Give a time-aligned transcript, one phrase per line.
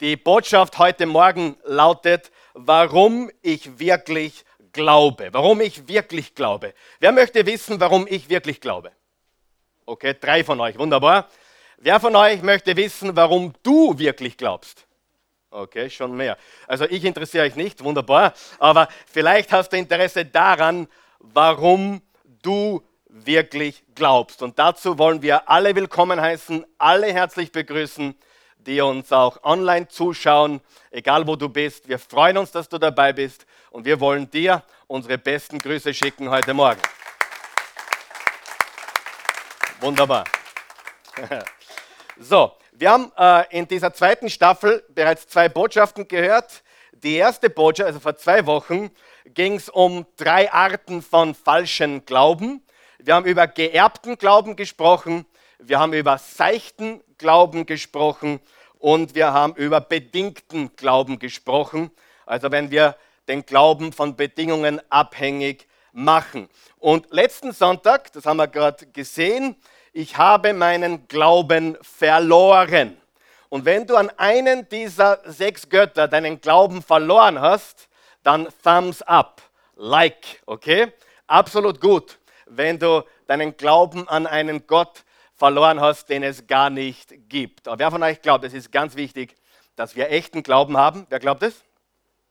[0.00, 5.30] Die Botschaft heute Morgen lautet, warum ich wirklich glaube.
[5.32, 6.74] Warum ich wirklich glaube.
[7.00, 8.92] Wer möchte wissen, warum ich wirklich glaube?
[9.86, 11.30] Okay, drei von euch, wunderbar.
[11.78, 14.86] Wer von euch möchte wissen, warum du wirklich glaubst?
[15.50, 16.36] Okay, schon mehr.
[16.66, 18.34] Also ich interessiere euch nicht, wunderbar.
[18.58, 20.88] Aber vielleicht hast du Interesse daran,
[21.20, 22.02] warum
[22.42, 24.42] du wirklich glaubst.
[24.42, 28.14] Und dazu wollen wir alle willkommen heißen, alle herzlich begrüßen
[28.66, 30.60] die uns auch online zuschauen,
[30.90, 31.88] egal wo du bist.
[31.88, 36.28] Wir freuen uns, dass du dabei bist und wir wollen dir unsere besten Grüße schicken
[36.30, 36.80] heute Morgen.
[39.80, 40.24] Wunderbar.
[42.18, 46.62] So, wir haben äh, in dieser zweiten Staffel bereits zwei Botschaften gehört.
[46.92, 48.90] Die erste Botschaft, also vor zwei Wochen,
[49.26, 52.64] ging es um drei Arten von falschen Glauben.
[52.98, 55.26] Wir haben über geerbten Glauben gesprochen,
[55.58, 58.40] wir haben über seichten Glauben gesprochen
[58.78, 61.90] und wir haben über bedingten Glauben gesprochen.
[62.24, 62.96] Also wenn wir
[63.28, 66.48] den Glauben von Bedingungen abhängig machen.
[66.78, 69.56] Und letzten Sonntag, das haben wir gerade gesehen,
[69.92, 72.96] ich habe meinen Glauben verloren.
[73.48, 77.88] Und wenn du an einen dieser sechs Götter deinen Glauben verloren hast,
[78.22, 79.40] dann Thumbs up,
[79.76, 80.92] Like, okay?
[81.26, 85.04] Absolut gut, wenn du deinen Glauben an einen Gott
[85.36, 87.68] verloren hast, den es gar nicht gibt.
[87.68, 89.36] Aber wer von euch glaubt, es ist ganz wichtig,
[89.76, 91.06] dass wir echten Glauben haben?
[91.10, 91.62] Wer glaubt es?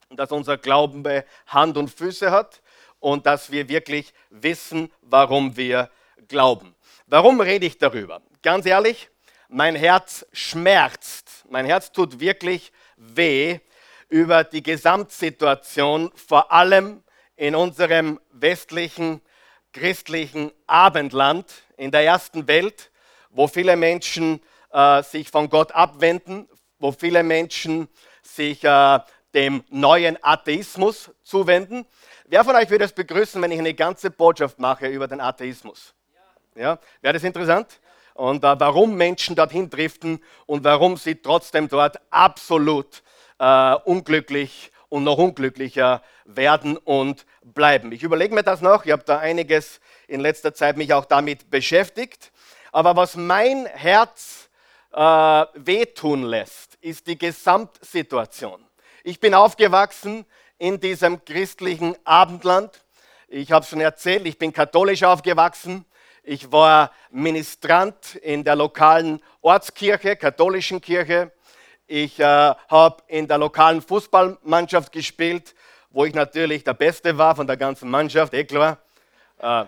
[0.09, 1.03] Dass unser Glauben
[1.47, 2.61] Hand und Füße hat
[2.99, 5.89] und dass wir wirklich wissen, warum wir
[6.27, 6.75] glauben.
[7.05, 8.21] Warum rede ich darüber?
[8.41, 9.09] Ganz ehrlich,
[9.47, 11.45] mein Herz schmerzt.
[11.49, 13.59] Mein Herz tut wirklich weh
[14.09, 17.03] über die Gesamtsituation, vor allem
[17.35, 19.21] in unserem westlichen
[19.73, 22.91] christlichen Abendland in der ersten Welt,
[23.35, 24.41] wo viele Menschen
[24.71, 26.47] äh, sich von Gott abwenden,
[26.79, 27.87] wo viele Menschen
[28.23, 28.99] sich äh,
[29.33, 31.85] dem neuen Atheismus zuwenden.
[32.25, 35.93] Wer von euch würde es begrüßen, wenn ich eine ganze Botschaft mache über den Atheismus?
[36.55, 36.79] Ja, ja?
[37.01, 37.79] wäre das interessant?
[38.13, 43.03] Und äh, warum Menschen dorthin driften und warum sie trotzdem dort absolut
[43.37, 47.91] äh, unglücklich und noch unglücklicher werden und bleiben.
[47.91, 48.85] Ich überlege mir das noch.
[48.85, 52.31] Ich habe da einiges in letzter Zeit mich auch damit beschäftigt.
[52.75, 54.49] Aber was mein Herz
[54.91, 58.61] äh, wehtun lässt, ist die Gesamtsituation.
[59.05, 60.25] Ich bin aufgewachsen
[60.57, 62.83] in diesem christlichen Abendland.
[63.29, 65.85] Ich habe schon erzählt, ich bin katholisch aufgewachsen.
[66.21, 71.31] Ich war Ministrant in der lokalen Ortskirche, katholischen Kirche.
[71.87, 75.55] Ich äh, habe in der lokalen Fußballmannschaft gespielt,
[75.91, 78.79] wo ich natürlich der Beste war von der ganzen Mannschaft, eh klar.
[79.37, 79.63] Äh,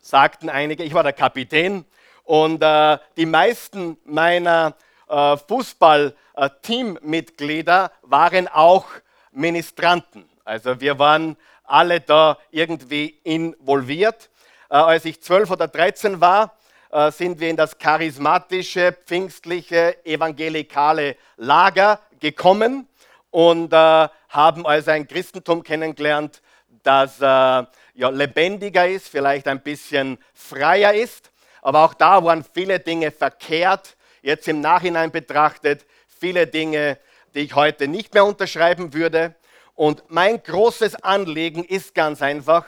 [0.00, 1.84] sagten einige, ich war der Kapitän
[2.24, 4.74] und äh, die meisten meiner
[5.08, 8.86] äh, Fußball-Teammitglieder waren auch
[9.32, 10.28] Ministranten.
[10.44, 14.30] Also wir waren alle da irgendwie involviert.
[14.70, 16.56] Äh, als ich zwölf oder dreizehn war,
[16.90, 22.86] äh, sind wir in das charismatische, pfingstliche, evangelikale Lager gekommen
[23.30, 26.42] und äh, haben also ein Christentum kennengelernt,
[26.82, 27.64] das äh,
[27.98, 31.32] ja, lebendiger ist, vielleicht ein bisschen freier ist.
[31.62, 36.98] Aber auch da waren viele Dinge verkehrt, jetzt im Nachhinein betrachtet, viele Dinge,
[37.34, 39.34] die ich heute nicht mehr unterschreiben würde.
[39.74, 42.66] Und mein großes Anliegen ist ganz einfach,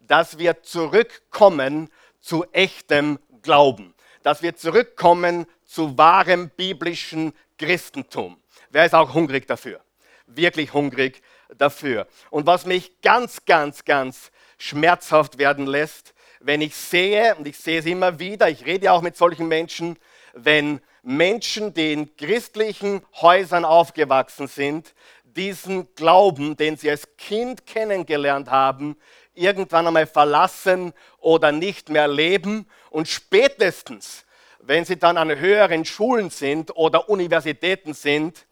[0.00, 1.88] dass wir zurückkommen
[2.20, 3.94] zu echtem Glauben,
[4.24, 8.36] dass wir zurückkommen zu wahrem biblischen Christentum.
[8.70, 9.80] Wer ist auch hungrig dafür?
[10.26, 11.22] Wirklich hungrig
[11.56, 12.08] dafür.
[12.30, 14.31] Und was mich ganz, ganz, ganz
[14.62, 18.92] schmerzhaft werden lässt, wenn ich sehe, und ich sehe es immer wieder, ich rede ja
[18.92, 19.98] auch mit solchen Menschen,
[20.34, 28.50] wenn Menschen, die in christlichen Häusern aufgewachsen sind, diesen Glauben, den sie als Kind kennengelernt
[28.50, 28.96] haben,
[29.34, 34.24] irgendwann einmal verlassen oder nicht mehr leben und spätestens,
[34.60, 38.46] wenn sie dann an höheren Schulen sind oder Universitäten sind,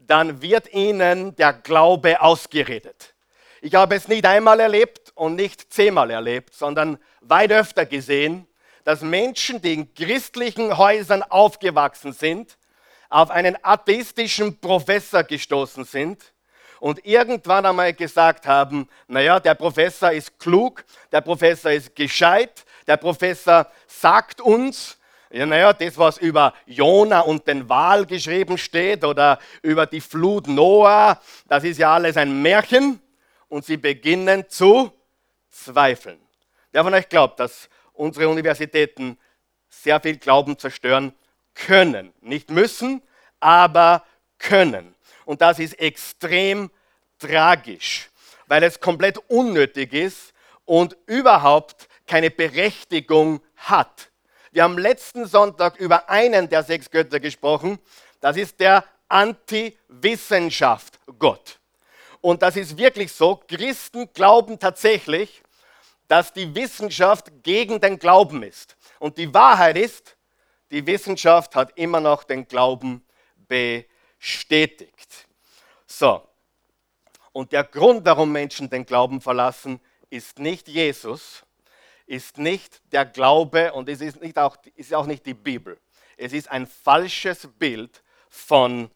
[0.00, 3.11] dann wird ihnen der Glaube ausgeredet.
[3.64, 8.48] Ich habe es nicht einmal erlebt und nicht zehnmal erlebt, sondern weit öfter gesehen,
[8.82, 12.58] dass Menschen, die in christlichen Häusern aufgewachsen sind,
[13.08, 16.20] auf einen atheistischen Professor gestoßen sind
[16.80, 22.96] und irgendwann einmal gesagt haben, naja, der Professor ist klug, der Professor ist gescheit, der
[22.96, 24.98] Professor sagt uns,
[25.30, 30.48] ja, naja, das, was über Jona und den Wal geschrieben steht oder über die Flut
[30.48, 33.00] Noah, das ist ja alles ein Märchen
[33.52, 34.90] und sie beginnen zu
[35.50, 36.18] zweifeln.
[36.70, 39.18] Wer von euch glaubt, dass unsere Universitäten
[39.68, 41.14] sehr viel Glauben zerstören
[41.52, 42.14] können?
[42.22, 43.02] Nicht müssen,
[43.40, 44.06] aber
[44.38, 44.94] können.
[45.26, 46.70] Und das ist extrem
[47.18, 48.08] tragisch,
[48.46, 50.32] weil es komplett unnötig ist
[50.64, 54.10] und überhaupt keine Berechtigung hat.
[54.52, 57.78] Wir haben letzten Sonntag über einen der sechs Götter gesprochen.
[58.22, 61.58] Das ist der Anti-Wissenschaft Gott.
[62.22, 63.36] Und das ist wirklich so.
[63.36, 65.42] Christen glauben tatsächlich,
[66.08, 68.76] dass die Wissenschaft gegen den Glauben ist.
[68.98, 70.16] Und die Wahrheit ist,
[70.70, 73.04] die Wissenschaft hat immer noch den Glauben
[73.48, 75.26] bestätigt.
[75.86, 76.26] So.
[77.32, 81.42] Und der Grund, warum Menschen den Glauben verlassen, ist nicht Jesus,
[82.06, 85.78] ist nicht der Glaube und es ist, nicht auch, ist auch nicht die Bibel.
[86.16, 88.90] Es ist ein falsches Bild von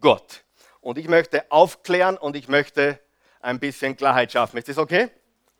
[0.00, 0.43] Gott.
[0.84, 3.00] Und ich möchte aufklären und ich möchte
[3.40, 4.58] ein bisschen Klarheit schaffen.
[4.58, 5.08] Ist das okay?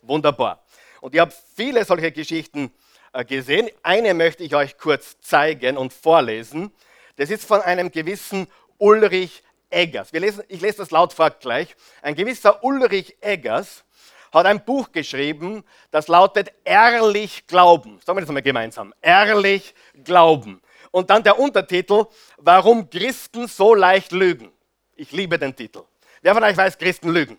[0.03, 0.63] Wunderbar.
[1.01, 2.71] Und ich habe viele solche Geschichten
[3.15, 3.71] äh, gesehen.
[3.83, 6.73] Eine möchte ich euch kurz zeigen und vorlesen.
[7.17, 10.13] Das ist von einem gewissen Ulrich Eggers.
[10.13, 11.75] Lesen, ich lese das laut vor gleich.
[12.03, 13.83] Ein gewisser Ulrich Eggers
[14.31, 17.99] hat ein Buch geschrieben, das lautet Ehrlich Glauben.
[18.05, 18.93] Sagen wir das mal gemeinsam.
[19.01, 19.75] Ehrlich
[20.05, 20.61] Glauben.
[20.91, 22.05] Und dann der Untertitel,
[22.37, 24.54] warum Christen so leicht lügen.
[24.97, 25.83] Ich liebe den Titel.
[26.23, 27.37] Wer von euch weiß, Christen lügen?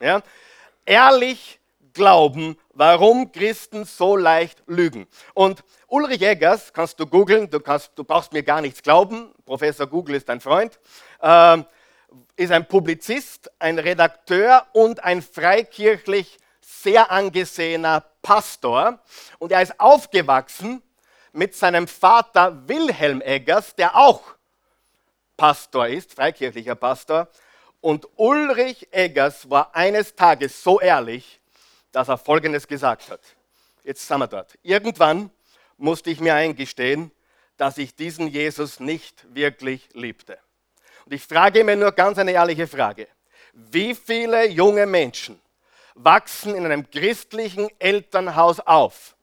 [0.00, 0.22] Ja?
[0.86, 1.60] Ehrlich
[1.92, 5.06] glauben, warum Christen so leicht lügen.
[5.34, 10.14] Und Ulrich Eggers, kannst du googeln, du, du brauchst mir gar nichts glauben, Professor Google
[10.14, 10.80] ist dein Freund,
[11.20, 11.58] äh,
[12.36, 18.98] ist ein Publizist, ein Redakteur und ein freikirchlich sehr angesehener Pastor.
[19.38, 20.82] Und er ist aufgewachsen
[21.32, 24.22] mit seinem Vater Wilhelm Eggers, der auch
[25.42, 27.26] Pastor ist, freikirchlicher Pastor.
[27.80, 31.40] Und Ulrich Eggers war eines Tages so ehrlich,
[31.90, 33.18] dass er Folgendes gesagt hat.
[33.82, 34.56] Jetzt sind wir dort.
[34.62, 35.30] Irgendwann
[35.78, 37.10] musste ich mir eingestehen,
[37.56, 40.38] dass ich diesen Jesus nicht wirklich liebte.
[41.06, 43.08] Und ich frage mir nur ganz eine ehrliche Frage.
[43.52, 45.40] Wie viele junge Menschen
[45.96, 49.16] wachsen in einem christlichen Elternhaus auf,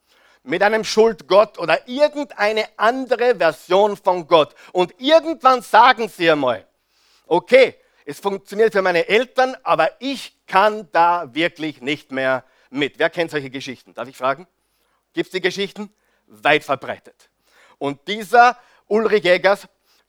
[0.43, 4.55] mit einem Schuldgott oder irgendeine andere Version von Gott.
[4.71, 6.65] Und irgendwann sagen sie einmal,
[7.27, 7.75] okay,
[8.05, 12.97] es funktioniert für meine Eltern, aber ich kann da wirklich nicht mehr mit.
[12.97, 13.93] Wer kennt solche Geschichten?
[13.93, 14.47] Darf ich fragen?
[15.13, 15.93] Gibt es die Geschichten?
[16.27, 17.29] Weit verbreitet.
[17.77, 18.57] Und dieser
[18.87, 19.67] Ulrich Jägers,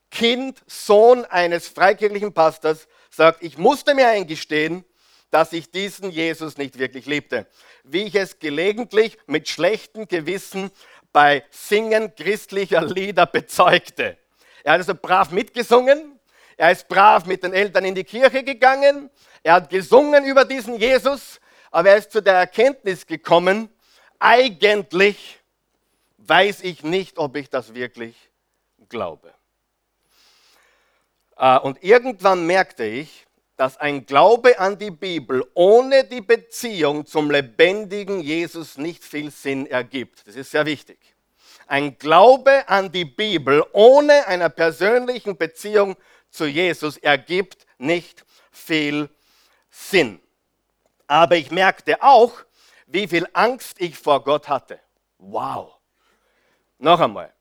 [0.09, 4.83] Kind, Sohn eines freikirchlichen Pastors, sagt, ich musste mir eingestehen,
[5.31, 7.47] dass ich diesen Jesus nicht wirklich liebte.
[7.83, 10.69] Wie ich es gelegentlich mit schlechtem Gewissen
[11.11, 14.17] bei Singen christlicher Lieder bezeugte.
[14.63, 16.19] Er hat also brav mitgesungen,
[16.57, 19.09] er ist brav mit den Eltern in die Kirche gegangen,
[19.41, 21.39] er hat gesungen über diesen Jesus,
[21.71, 23.69] aber er ist zu der Erkenntnis gekommen,
[24.19, 25.39] eigentlich
[26.17, 28.15] weiß ich nicht, ob ich das wirklich
[28.89, 29.33] glaube.
[31.37, 33.25] Äh, und irgendwann merkte ich,
[33.61, 39.67] dass ein Glaube an die Bibel ohne die Beziehung zum lebendigen Jesus nicht viel Sinn
[39.67, 40.27] ergibt.
[40.27, 40.97] Das ist sehr wichtig.
[41.67, 45.95] Ein Glaube an die Bibel ohne einer persönlichen Beziehung
[46.31, 49.11] zu Jesus ergibt nicht viel
[49.69, 50.19] Sinn.
[51.05, 52.33] Aber ich merkte auch,
[52.87, 54.79] wie viel Angst ich vor Gott hatte.
[55.19, 55.77] Wow.
[56.79, 57.31] Noch einmal.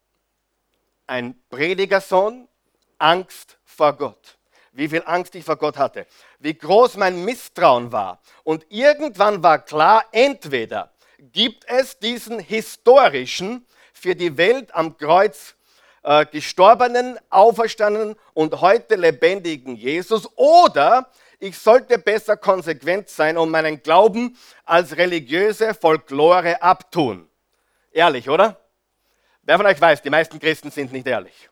[1.06, 2.46] Ein Predigersohn,
[2.98, 4.36] Angst vor Gott
[4.72, 6.06] wie viel Angst ich vor Gott hatte,
[6.38, 8.20] wie groß mein Misstrauen war.
[8.44, 13.66] Und irgendwann war klar, entweder gibt es diesen historischen,
[14.00, 15.54] für die Welt am Kreuz
[16.02, 23.82] äh, gestorbenen, auferstandenen und heute lebendigen Jesus, oder ich sollte besser konsequent sein und meinen
[23.82, 27.28] Glauben als religiöse Folklore abtun.
[27.92, 28.58] Ehrlich, oder?
[29.42, 31.50] Wer von euch weiß, die meisten Christen sind nicht ehrlich.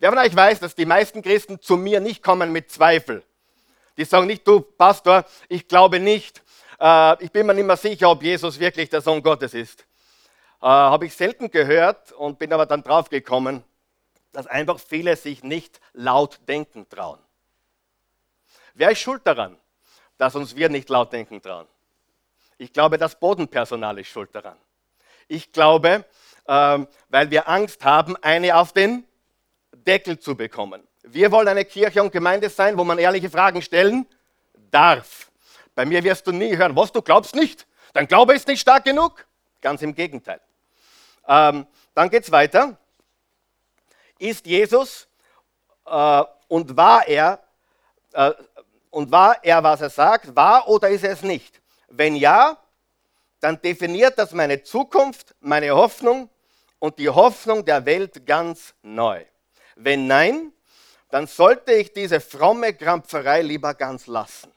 [0.00, 3.22] Wer von euch weiß, dass die meisten Christen zu mir nicht kommen mit Zweifel?
[3.98, 6.42] Die sagen nicht, du Pastor, ich glaube nicht,
[6.80, 9.82] äh, ich bin mir nicht mehr sicher, ob Jesus wirklich der Sohn Gottes ist.
[10.62, 13.62] Äh, Habe ich selten gehört und bin aber dann draufgekommen,
[14.32, 17.18] dass einfach viele sich nicht laut denken trauen.
[18.72, 19.58] Wer ist schuld daran,
[20.16, 21.66] dass uns wir nicht laut denken trauen?
[22.56, 24.56] Ich glaube, das Bodenpersonal ist schuld daran.
[25.28, 26.06] Ich glaube,
[26.46, 26.78] äh,
[27.10, 29.04] weil wir Angst haben, eine auf den
[29.90, 30.86] Deckel zu bekommen.
[31.02, 34.06] Wir wollen eine Kirche und Gemeinde sein, wo man ehrliche Fragen stellen
[34.70, 35.32] darf.
[35.74, 37.66] Bei mir wirst du nie hören, was du glaubst nicht.
[37.92, 39.26] Dein Glaube ist nicht stark genug.
[39.60, 40.40] Ganz im Gegenteil.
[41.26, 42.78] Ähm, dann geht es weiter.
[44.20, 45.08] Ist Jesus
[45.86, 47.40] äh, und war er
[48.12, 48.30] äh,
[48.90, 51.60] und war er, was er sagt, wahr oder ist er es nicht?
[51.88, 52.56] Wenn ja,
[53.40, 56.30] dann definiert das meine Zukunft, meine Hoffnung
[56.78, 59.24] und die Hoffnung der Welt ganz neu.
[59.82, 60.52] Wenn nein,
[61.08, 64.52] dann sollte ich diese fromme Krampferei lieber ganz lassen.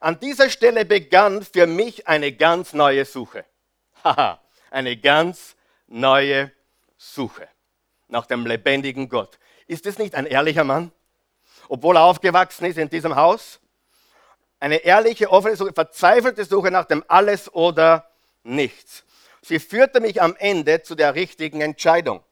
[0.00, 3.44] An dieser Stelle begann für mich eine ganz neue Suche.
[4.04, 4.40] Haha,
[4.70, 5.56] eine ganz
[5.88, 6.52] neue
[6.96, 7.48] Suche
[8.08, 9.38] nach dem lebendigen Gott.
[9.66, 10.90] Ist es nicht ein ehrlicher Mann?
[11.68, 13.60] Obwohl er aufgewachsen ist in diesem Haus?
[14.58, 18.10] Eine ehrliche, offene Suche, verzweifelte Suche nach dem Alles oder
[18.42, 19.04] Nichts.
[19.42, 22.22] Sie führte mich am Ende zu der richtigen Entscheidung.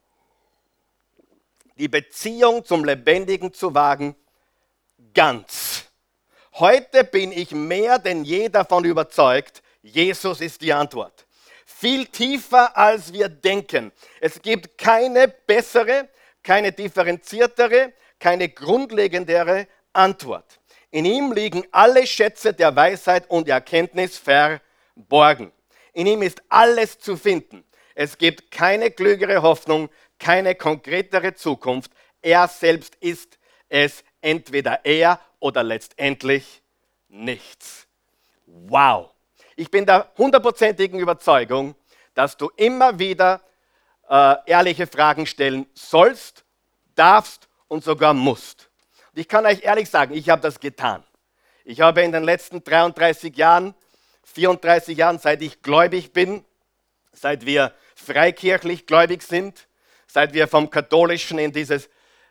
[1.77, 4.15] Die Beziehung zum Lebendigen zu wagen,
[5.13, 5.87] ganz.
[6.53, 11.27] Heute bin ich mehr denn je davon überzeugt, Jesus ist die Antwort.
[11.67, 13.91] Viel tiefer, als wir denken.
[14.21, 16.09] Es gibt keine bessere,
[16.45, 20.61] keine differenziertere, keine grundlegendere Antwort.
[20.93, 25.51] In ihm liegen alle Schätze der Weisheit und Erkenntnis verborgen.
[25.93, 27.65] In ihm ist alles zu finden.
[27.97, 29.89] Es gibt keine klügere Hoffnung,
[30.25, 31.93] keine konkretere Zukunft.
[32.23, 33.39] Er selbst ist
[33.69, 36.63] es entweder er oder letztendlich
[37.09, 37.87] nichts.
[38.47, 39.11] Wow.
[39.55, 41.75] Ich bin der hundertprozentigen Überzeugung,
[42.15, 43.43] dass du immer wieder
[44.09, 46.47] äh, ehrliche Fragen stellen sollst,
[46.95, 48.71] darfst und sogar musst.
[49.13, 51.05] Und ich kann euch ehrlich sagen, ich habe das getan.
[51.65, 53.75] Ich habe in den letzten 33 Jahren,
[54.23, 56.47] 34 Jahren, seit ich gläubig bin,
[57.13, 59.69] seit wir freikirchlich gläubig sind,
[60.15, 61.87] seit wir vom katholischen in dieses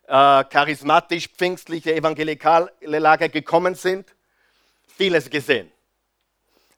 [0.08, 4.16] äh, charismatisch-pfingstliche evangelikale Lager gekommen sind,
[4.88, 5.70] vieles gesehen.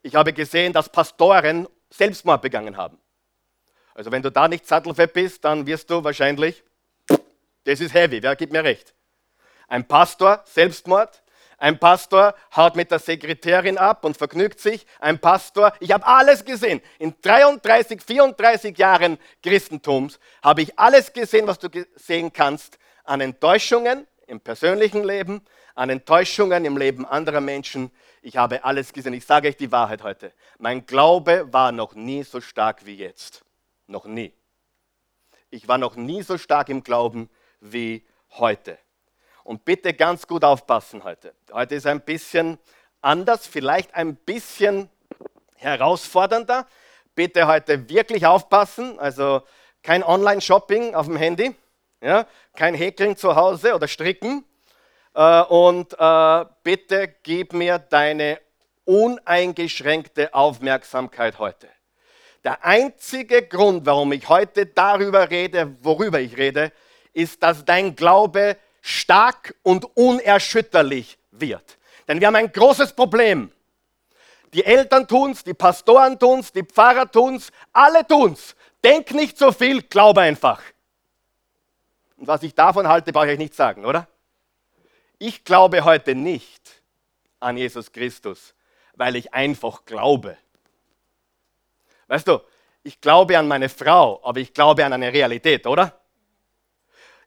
[0.02, 2.98] Ich habe gesehen, dass Pastoren Selbstmord begangen haben.
[3.94, 6.64] Also wenn du da nicht sattelfett bist, dann wirst du wahrscheinlich,
[7.66, 8.96] das ist heavy, wer gibt mir recht?
[9.68, 11.22] Ein Pastor, Selbstmord,
[11.58, 14.86] ein Pastor haut mit der Sekretärin ab und vergnügt sich.
[15.00, 16.82] Ein Pastor, ich habe alles gesehen.
[17.00, 24.06] In 33, 34 Jahren Christentums habe ich alles gesehen, was du sehen kannst an Enttäuschungen
[24.28, 25.42] im persönlichen Leben,
[25.76, 27.92] an Enttäuschungen im Leben anderer Menschen.
[28.22, 29.14] Ich habe alles gesehen.
[29.14, 30.34] Ich sage euch die Wahrheit heute.
[30.58, 33.46] Mein Glaube war noch nie so stark wie jetzt.
[33.88, 34.34] Noch nie.
[35.50, 38.78] Ich war noch nie so stark im Glauben wie heute.
[39.46, 41.36] Und bitte ganz gut aufpassen heute.
[41.54, 42.58] Heute ist ein bisschen
[43.00, 44.90] anders, vielleicht ein bisschen
[45.58, 46.66] herausfordernder.
[47.14, 48.98] Bitte heute wirklich aufpassen.
[48.98, 49.44] Also
[49.84, 51.56] kein Online-Shopping auf dem Handy,
[52.02, 52.26] ja?
[52.56, 54.44] kein Häkeln zu Hause oder Stricken.
[55.14, 58.40] Äh, und äh, bitte gib mir deine
[58.86, 61.70] uneingeschränkte Aufmerksamkeit heute.
[62.44, 66.72] Der einzige Grund, warum ich heute darüber rede, worüber ich rede,
[67.14, 71.80] ist, dass dein Glaube stark und unerschütterlich wird.
[72.08, 73.52] Denn wir haben ein großes Problem.
[74.54, 78.56] Die Eltern tun's, die Pastoren tun's, die Pfarrer tun's, alle tun's.
[78.84, 80.62] Denk nicht so viel, glaube einfach.
[82.18, 84.08] Und was ich davon halte, brauche ich nicht sagen, oder?
[85.18, 86.84] Ich glaube heute nicht
[87.40, 88.54] an Jesus Christus,
[88.94, 90.38] weil ich einfach glaube.
[92.06, 92.40] Weißt du,
[92.84, 96.00] ich glaube an meine Frau, aber ich glaube an eine Realität, oder?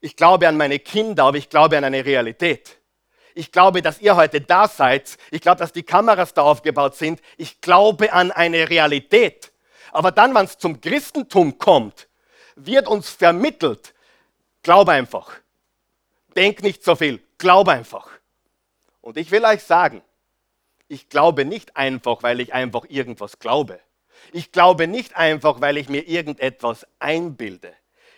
[0.01, 2.79] Ich glaube an meine Kinder, aber ich glaube an eine Realität.
[3.35, 5.17] Ich glaube, dass ihr heute da seid.
[5.31, 7.21] Ich glaube, dass die Kameras da aufgebaut sind.
[7.37, 9.53] Ich glaube an eine Realität.
[9.93, 12.09] Aber dann, wenn es zum Christentum kommt,
[12.57, 13.95] wird uns vermittelt,
[14.63, 15.33] glaub einfach.
[16.35, 18.09] Denk nicht so viel, glaub einfach.
[19.01, 20.03] Und ich will euch sagen,
[20.89, 23.81] ich glaube nicht einfach, weil ich einfach irgendwas glaube.
[24.33, 27.73] Ich glaube nicht einfach, weil ich mir irgendetwas einbilde.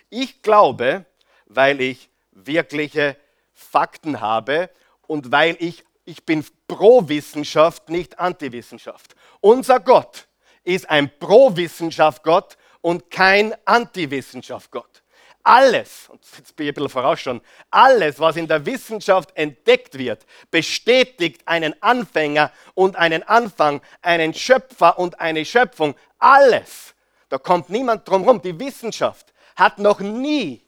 [0.08, 1.04] Ich glaube,
[1.50, 3.16] weil ich wirkliche
[3.52, 4.70] Fakten habe
[5.06, 9.14] und weil ich, ich bin pro Wissenschaft, nicht Anti-Wissenschaft.
[9.40, 10.28] Unser Gott
[10.64, 15.02] ist ein Pro-Wissenschaft-Gott und kein Anti-Wissenschaft-Gott.
[15.42, 17.40] Alles, und jetzt bin ich ein bisschen vorausschauen,
[17.70, 24.98] alles, was in der Wissenschaft entdeckt wird, bestätigt einen Anfänger und einen Anfang, einen Schöpfer
[24.98, 25.96] und eine Schöpfung.
[26.18, 26.94] Alles.
[27.30, 28.42] Da kommt niemand drum herum.
[28.42, 30.62] Die Wissenschaft hat noch nie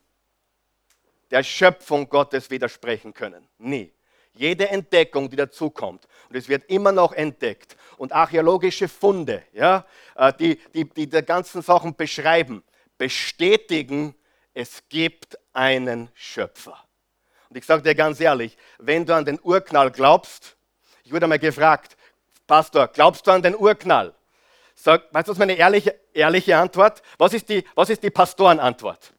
[1.32, 3.48] der Schöpfung Gottes widersprechen können.
[3.58, 3.92] Nie.
[4.34, 9.84] Jede Entdeckung, die dazukommt, und es wird immer noch entdeckt, und archäologische Funde, ja,
[10.14, 12.62] äh, die, die, die die ganzen Sachen beschreiben,
[12.98, 14.14] bestätigen,
[14.54, 16.78] es gibt einen Schöpfer.
[17.48, 20.56] Und ich sage dir ganz ehrlich, wenn du an den Urknall glaubst,
[21.02, 21.96] ich wurde einmal gefragt,
[22.46, 24.14] Pastor, glaubst du an den Urknall?
[24.74, 27.02] Sag, weißt du, was meine ehrliche, ehrliche Antwort?
[27.18, 29.12] Was ist die, was ist die Pastorenantwort?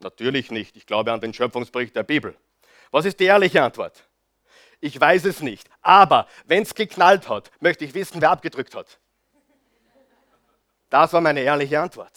[0.00, 0.76] Natürlich nicht.
[0.76, 2.36] Ich glaube an den Schöpfungsbericht der Bibel.
[2.90, 4.04] Was ist die ehrliche Antwort?
[4.80, 5.68] Ich weiß es nicht.
[5.82, 8.98] Aber wenn es geknallt hat, möchte ich wissen, wer abgedrückt hat.
[10.88, 12.12] Das war meine ehrliche Antwort.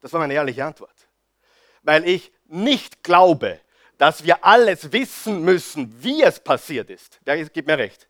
[0.00, 0.94] Das war meine ehrliche Antwort.
[1.82, 3.60] Weil ich nicht glaube,
[3.96, 7.20] dass wir alles wissen müssen, wie es passiert ist.
[7.26, 8.08] Der gibt mir recht.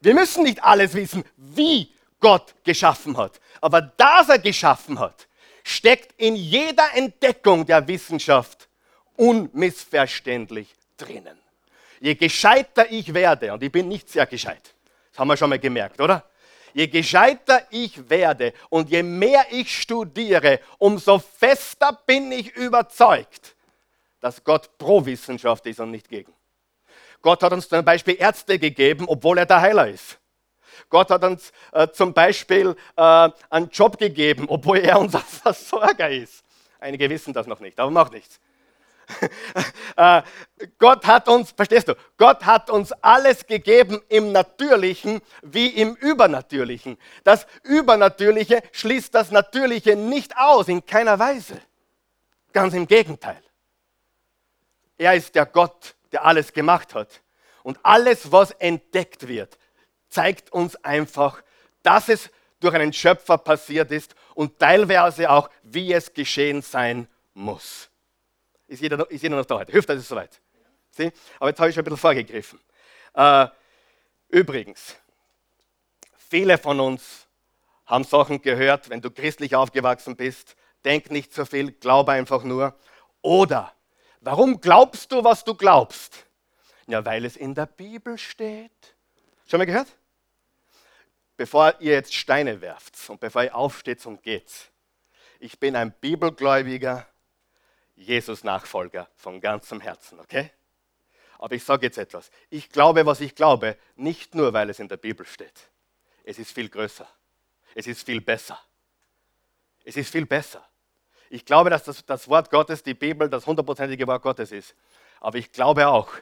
[0.00, 3.40] Wir müssen nicht alles wissen, wie Gott geschaffen hat.
[3.60, 5.28] Aber dass er geschaffen hat,
[5.64, 8.68] steckt in jeder Entdeckung der Wissenschaft
[9.16, 11.38] unmissverständlich drinnen.
[12.00, 14.74] Je gescheiter ich werde, und ich bin nicht sehr gescheit,
[15.10, 16.24] das haben wir schon mal gemerkt, oder?
[16.72, 23.56] Je gescheiter ich werde und je mehr ich studiere, umso fester bin ich überzeugt,
[24.20, 26.32] dass Gott pro Wissenschaft ist und nicht gegen.
[27.22, 30.19] Gott hat uns zum Beispiel Ärzte gegeben, obwohl er der Heiler ist.
[30.90, 36.44] Gott hat uns äh, zum Beispiel äh, einen Job gegeben, obwohl er unser Versorger ist.
[36.78, 38.40] Einige wissen das noch nicht, aber macht nichts.
[39.96, 40.22] äh,
[40.78, 46.96] Gott hat uns, verstehst du, Gott hat uns alles gegeben im Natürlichen wie im Übernatürlichen.
[47.24, 51.60] Das Übernatürliche schließt das Natürliche nicht aus, in keiner Weise.
[52.52, 53.42] Ganz im Gegenteil.
[54.96, 57.20] Er ist der Gott, der alles gemacht hat.
[57.62, 59.58] Und alles, was entdeckt wird,
[60.10, 61.42] zeigt uns einfach,
[61.82, 67.88] dass es durch einen Schöpfer passiert ist und teilweise auch, wie es geschehen sein muss.
[68.66, 69.72] Ist jeder, noch, ist jeder noch da heute?
[69.72, 70.40] Hilft, das ist soweit.
[70.90, 71.10] Sie?
[71.38, 72.60] Aber jetzt habe ich schon ein bisschen vorgegriffen.
[73.14, 73.46] Äh,
[74.28, 74.96] übrigens,
[76.28, 77.26] viele von uns
[77.86, 82.74] haben Sachen gehört, wenn du christlich aufgewachsen bist, denk nicht so viel, glaube einfach nur.
[83.22, 83.72] Oder
[84.20, 86.26] Warum glaubst du, was du glaubst?
[86.86, 88.94] Ja, weil es in der Bibel steht.
[89.46, 89.88] Schon mal gehört?
[91.40, 94.70] Bevor ihr jetzt Steine werft und bevor ihr aufsteht und geht,
[95.38, 97.06] ich bin ein bibelgläubiger
[97.96, 100.50] Jesus-Nachfolger von ganzem Herzen, okay?
[101.38, 102.30] Aber ich sage jetzt etwas.
[102.50, 105.70] Ich glaube, was ich glaube, nicht nur, weil es in der Bibel steht.
[106.24, 107.08] Es ist viel größer.
[107.74, 108.60] Es ist viel besser.
[109.82, 110.62] Es ist viel besser.
[111.30, 114.74] Ich glaube, dass das, das Wort Gottes, die Bibel, das hundertprozentige Wort Gottes ist.
[115.20, 116.12] Aber ich glaube auch,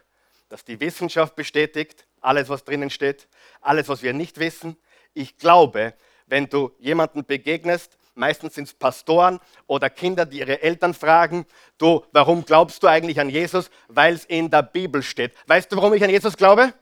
[0.49, 3.27] dass die Wissenschaft bestätigt, alles, was drinnen steht,
[3.61, 4.77] alles, was wir nicht wissen.
[5.15, 5.95] Ich glaube,
[6.27, 11.47] wenn du jemanden begegnest, meistens sind es Pastoren oder Kinder, die ihre Eltern fragen,
[11.79, 13.71] du, warum glaubst du eigentlich an Jesus?
[13.89, 15.35] Weil es in der Bibel steht.
[15.47, 16.75] Weißt du, warum ich an Jesus glaube?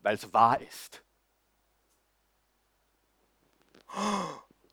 [0.00, 1.02] Weil es wahr ist.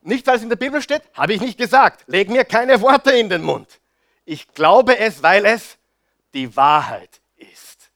[0.00, 2.04] Nicht, weil es in der Bibel steht, habe ich nicht gesagt.
[2.06, 3.80] Leg mir keine Worte in den Mund.
[4.24, 5.76] Ich glaube es, weil es
[6.34, 7.90] die Wahrheit ist.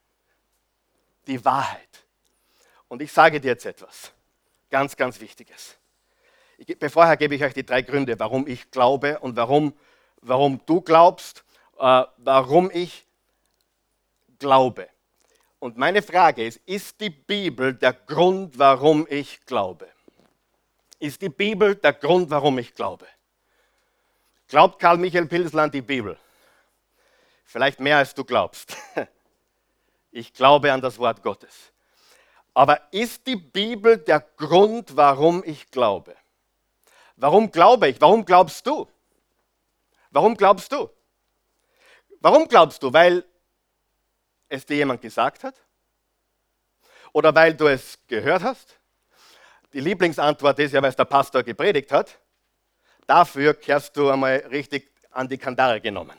[1.27, 2.05] Die Wahrheit.
[2.89, 4.12] Und ich sage dir jetzt etwas
[4.73, 5.77] ganz, ganz Wichtiges.
[6.59, 9.73] Ich, bevorher gebe ich euch die drei Gründe, warum ich glaube und warum,
[10.21, 11.45] warum du glaubst,
[11.79, 13.07] äh, warum ich
[14.41, 14.89] glaube.
[15.61, 19.87] Und meine Frage ist, ist die Bibel der Grund, warum ich glaube?
[21.03, 23.07] ist die Bibel der Grund, warum ich glaube.
[24.47, 26.17] Glaubt Karl Michael Pilsler an die Bibel?
[27.45, 28.77] Vielleicht mehr als du glaubst.
[30.15, 31.72] Ich glaube an das Wort Gottes.
[32.55, 36.15] Aber ist die Bibel der Grund, warum ich glaube?
[37.17, 38.01] Warum glaube ich?
[38.01, 38.89] Warum glaubst du?
[40.11, 40.91] Warum glaubst du?
[42.21, 42.93] Warum glaubst du?
[42.93, 43.25] Weil
[44.49, 45.55] es dir jemand gesagt hat?
[47.13, 48.79] Oder weil du es gehört hast?
[49.73, 52.19] Die Lieblingsantwort ist ja, weil es der Pastor gepredigt hat.
[53.07, 56.19] Dafür kehrst du einmal richtig an die Kandare genommen.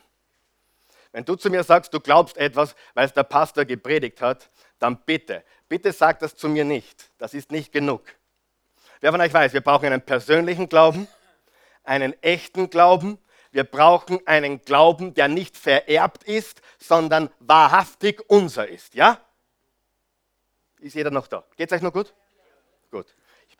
[1.11, 4.97] Wenn du zu mir sagst, du glaubst etwas, weil es der Pastor gepredigt hat, dann
[5.05, 7.11] bitte, bitte sag das zu mir nicht.
[7.17, 8.03] Das ist nicht genug.
[8.99, 11.07] Wer von euch weiß, wir brauchen einen persönlichen Glauben,
[11.83, 13.17] einen echten Glauben.
[13.51, 18.95] Wir brauchen einen Glauben, der nicht vererbt ist, sondern wahrhaftig unser ist.
[18.95, 19.19] Ja?
[20.79, 21.43] Ist jeder noch da?
[21.55, 22.13] Geht es euch noch gut?
[22.89, 23.13] Gut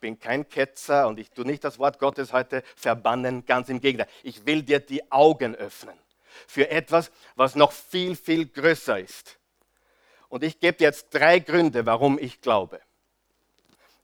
[0.04, 4.10] bin kein Ketzer und ich tue nicht das Wort Gottes heute verbannen, ganz im Gegenteil.
[4.22, 5.98] Ich will dir die Augen öffnen
[6.46, 9.40] für etwas, was noch viel, viel größer ist.
[10.34, 12.82] Und ich gebe jetzt drei Gründe, warum ich glaube.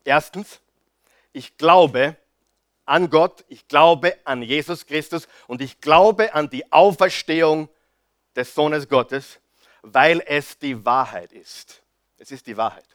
[0.04, 0.60] Erstens,
[1.32, 2.16] ich glaube
[2.84, 7.68] an Gott, ich glaube an Jesus Christus und ich glaube an die Auferstehung
[8.36, 9.40] des Sohnes Gottes,
[9.82, 11.82] weil es die Wahrheit ist.
[12.16, 12.86] Es ist die Wahrheit.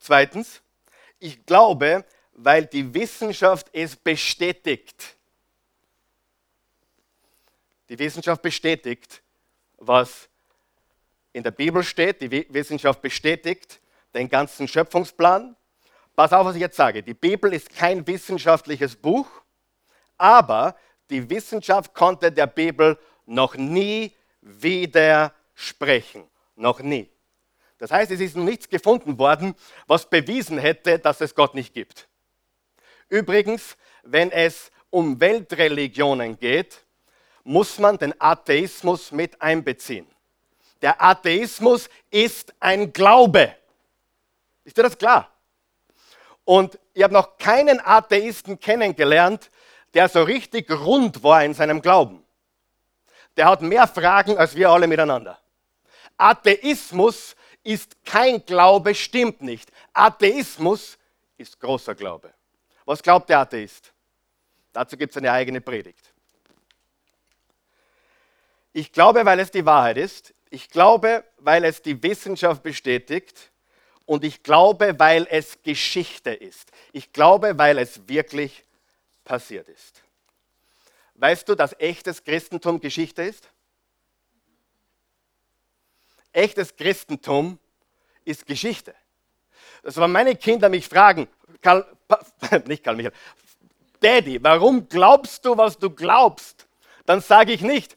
[0.00, 0.62] Zweitens,
[1.20, 5.14] ich glaube, weil die Wissenschaft es bestätigt.
[7.88, 9.22] Die Wissenschaft bestätigt,
[9.76, 10.28] was
[11.32, 12.20] in der Bibel steht.
[12.20, 13.80] Die Wissenschaft bestätigt
[14.14, 15.56] den ganzen Schöpfungsplan.
[16.14, 17.02] Pass auf, was ich jetzt sage.
[17.02, 19.26] Die Bibel ist kein wissenschaftliches Buch,
[20.18, 20.76] aber
[21.08, 26.28] die Wissenschaft konnte der Bibel noch nie widersprechen.
[26.56, 27.08] Noch nie.
[27.78, 29.54] Das heißt, es ist nichts gefunden worden,
[29.86, 32.08] was bewiesen hätte, dass es Gott nicht gibt.
[33.08, 36.84] Übrigens, wenn es um Weltreligionen geht,
[37.44, 40.06] muss man den Atheismus mit einbeziehen.
[40.82, 43.54] Der Atheismus ist ein Glaube.
[44.64, 45.30] Ist dir das klar?
[46.44, 49.50] Und ich habe noch keinen Atheisten kennengelernt,
[49.94, 52.24] der so richtig rund war in seinem Glauben.
[53.36, 55.38] Der hat mehr Fragen als wir alle miteinander.
[56.16, 59.70] Atheismus ist kein Glaube, stimmt nicht.
[59.92, 60.98] Atheismus
[61.36, 62.32] ist großer Glaube.
[62.84, 63.92] Was glaubt der Atheist?
[64.72, 66.12] Dazu gibt es eine eigene Predigt.
[68.72, 70.34] Ich glaube, weil es die Wahrheit ist.
[70.52, 73.50] Ich glaube, weil es die Wissenschaft bestätigt.
[74.04, 76.70] Und ich glaube, weil es Geschichte ist.
[76.92, 78.62] Ich glaube, weil es wirklich
[79.24, 80.02] passiert ist.
[81.14, 83.48] Weißt du, dass echtes Christentum Geschichte ist?
[86.32, 87.58] Echtes Christentum
[88.26, 88.94] ist Geschichte.
[89.82, 91.28] Also wenn meine Kinder mich fragen,
[91.62, 91.86] Karl,
[92.66, 93.16] nicht Karl Michael,
[94.00, 96.66] Daddy, warum glaubst du, was du glaubst?
[97.06, 97.96] Dann sage ich nicht,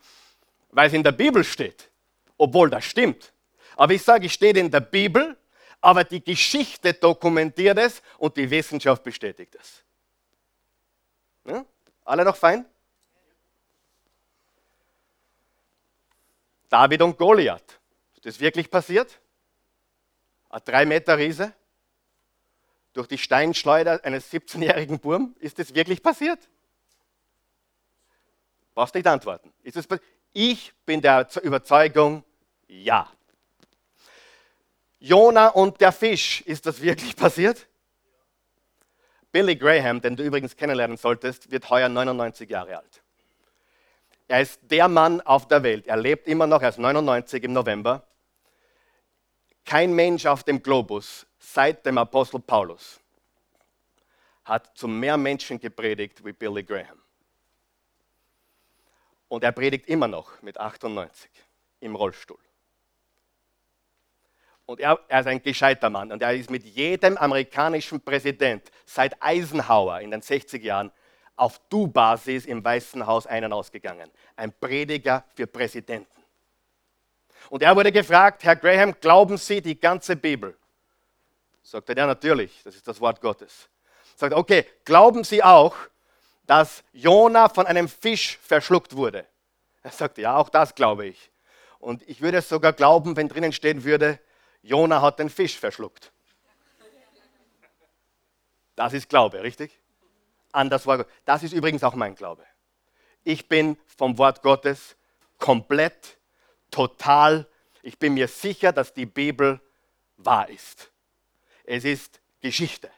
[0.71, 1.89] weil es in der Bibel steht,
[2.37, 3.33] obwohl das stimmt.
[3.75, 5.37] Aber ich sage, es steht in der Bibel,
[5.81, 9.83] aber die Geschichte dokumentiert es und die Wissenschaft bestätigt es.
[11.45, 11.65] Ja?
[12.03, 12.65] Alle noch fein?
[16.69, 17.79] David und Goliath.
[18.15, 19.19] Ist das wirklich passiert?
[20.49, 21.53] Ein drei Meter Riese
[22.93, 25.35] durch die Steinschleuder eines 17-jährigen Burm.
[25.39, 26.39] Ist das wirklich passiert?
[28.73, 29.53] Brauchst nicht antworten.
[29.63, 29.87] Ist das
[30.35, 32.23] ich bin der Überzeugung,
[32.67, 33.09] ja.
[34.99, 37.67] Jona und der Fisch, ist das wirklich passiert?
[39.31, 43.01] Billy Graham, den du übrigens kennenlernen solltest, wird heuer 99 Jahre alt.
[44.27, 45.87] Er ist der Mann auf der Welt.
[45.87, 48.05] Er lebt immer noch, er ist 99 im November.
[49.63, 52.99] Kein Mensch auf dem Globus seit dem Apostel Paulus
[54.43, 57.04] hat zu mehr Menschen gepredigt wie Billy Graham.
[59.27, 61.29] Und er predigt immer noch mit 98
[61.79, 62.39] im Rollstuhl.
[64.65, 69.21] Und er, er, ist ein gescheiter Mann und er ist mit jedem amerikanischen Präsident seit
[69.21, 70.91] Eisenhower in den 60 Jahren
[71.35, 74.09] auf Du-Basis im Weißen Haus einen ausgegangen.
[74.35, 76.07] Ein Prediger für Präsidenten.
[77.49, 80.57] Und er wurde gefragt, Herr Graham, glauben Sie die ganze Bibel?
[81.61, 83.69] Sagt er, ja natürlich, das ist das Wort Gottes.
[84.15, 85.75] Sagt, okay, glauben Sie auch,
[86.45, 89.25] dass Jona von einem Fisch verschluckt wurde?
[89.83, 91.31] Er sagt, ja, auch das glaube ich.
[91.79, 94.19] Und ich würde es sogar glauben, wenn drinnen stehen würde,
[94.61, 96.11] Jona hat den Fisch verschluckt.
[98.75, 99.79] Das ist Glaube, richtig?
[100.51, 101.07] An das Wort.
[101.23, 102.43] Das ist übrigens auch mein Glaube.
[103.23, 104.95] Ich bin vom Wort Gottes
[105.37, 106.17] komplett,
[106.71, 107.47] total,
[107.81, 109.61] ich bin mir sicher, dass die Bibel
[110.17, 110.91] wahr ist.
[111.63, 112.89] Es ist Geschichte.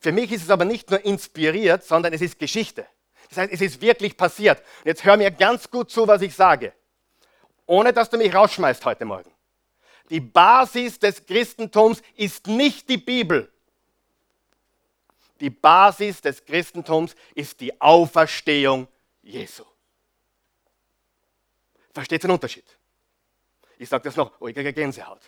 [0.00, 2.86] Für mich ist es aber nicht nur inspiriert, sondern es ist Geschichte.
[3.28, 4.62] Das heißt, es ist wirklich passiert.
[4.84, 6.72] Jetzt hör mir ganz gut zu, was ich sage.
[7.66, 9.30] Ohne dass du mich rausschmeißt heute Morgen.
[10.08, 13.52] Die Basis des Christentums ist nicht die Bibel.
[15.40, 18.88] Die Basis des Christentums ist die Auferstehung
[19.22, 19.64] Jesu.
[21.92, 22.64] Versteht den Unterschied?
[23.78, 25.20] Ich sage das noch, oh, kriege Gänsehaut.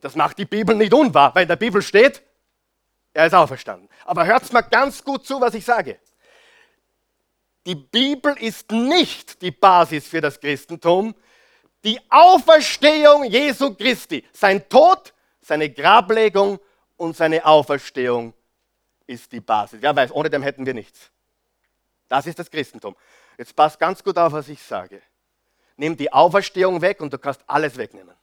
[0.00, 2.22] Das macht die Bibel nicht unwahr, weil in der Bibel steht,
[3.12, 3.88] er ist auferstanden.
[4.04, 5.98] Aber hört mal ganz gut zu, was ich sage.
[7.66, 11.14] Die Bibel ist nicht die Basis für das Christentum,
[11.84, 16.58] die Auferstehung Jesu Christi, sein Tod, seine Grablegung
[16.96, 18.34] und seine Auferstehung
[19.06, 19.80] ist die Basis.
[19.82, 21.10] Wer weiß, ohne dem hätten wir nichts.
[22.08, 22.96] Das ist das Christentum.
[23.38, 25.00] Jetzt passt ganz gut auf, was ich sage.
[25.76, 28.14] Nimm die Auferstehung weg und du kannst alles wegnehmen.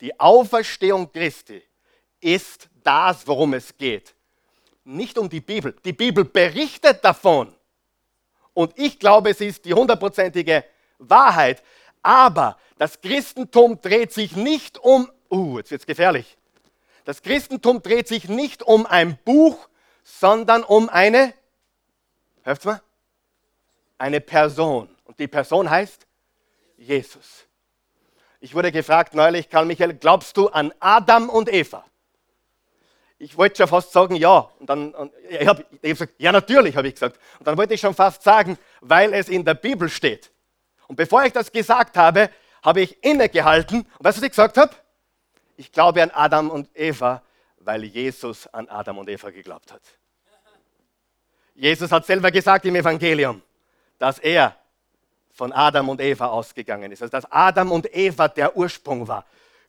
[0.00, 1.62] Die Auferstehung Christi
[2.20, 4.14] ist das, worum es geht.
[4.84, 5.74] Nicht um die Bibel.
[5.84, 7.52] Die Bibel berichtet davon.
[8.54, 10.64] Und ich glaube, es ist die hundertprozentige
[10.98, 11.62] Wahrheit.
[12.02, 16.36] Aber das Christentum dreht sich nicht um, uh, jetzt wird es gefährlich.
[17.04, 19.68] Das Christentum dreht sich nicht um ein Buch,
[20.02, 21.34] sondern um eine,
[22.44, 22.80] hört's mal,
[23.98, 24.88] eine Person.
[25.04, 26.06] Und die Person heißt
[26.76, 27.46] Jesus.
[28.40, 31.84] Ich wurde gefragt neulich, Karl Michael, glaubst du an Adam und Eva?
[33.18, 34.50] Ich wollte schon fast sagen, ja.
[34.58, 37.18] Und dann, und ich habe hab gesagt, ja, natürlich, habe ich gesagt.
[37.38, 40.30] Und dann wollte ich schon fast sagen, weil es in der Bibel steht.
[40.86, 42.30] Und bevor ich das gesagt habe,
[42.62, 43.80] habe ich innegehalten.
[43.80, 44.74] Und weißt du, was ich gesagt habe?
[45.56, 47.22] Ich glaube an Adam und Eva,
[47.60, 49.82] weil Jesus an Adam und Eva geglaubt hat.
[51.54, 53.40] Jesus hat selber gesagt im Evangelium,
[53.98, 54.54] dass er
[55.32, 57.02] von Adam und Eva ausgegangen ist.
[57.02, 59.24] Also dass Adam und Eva der Ursprung war.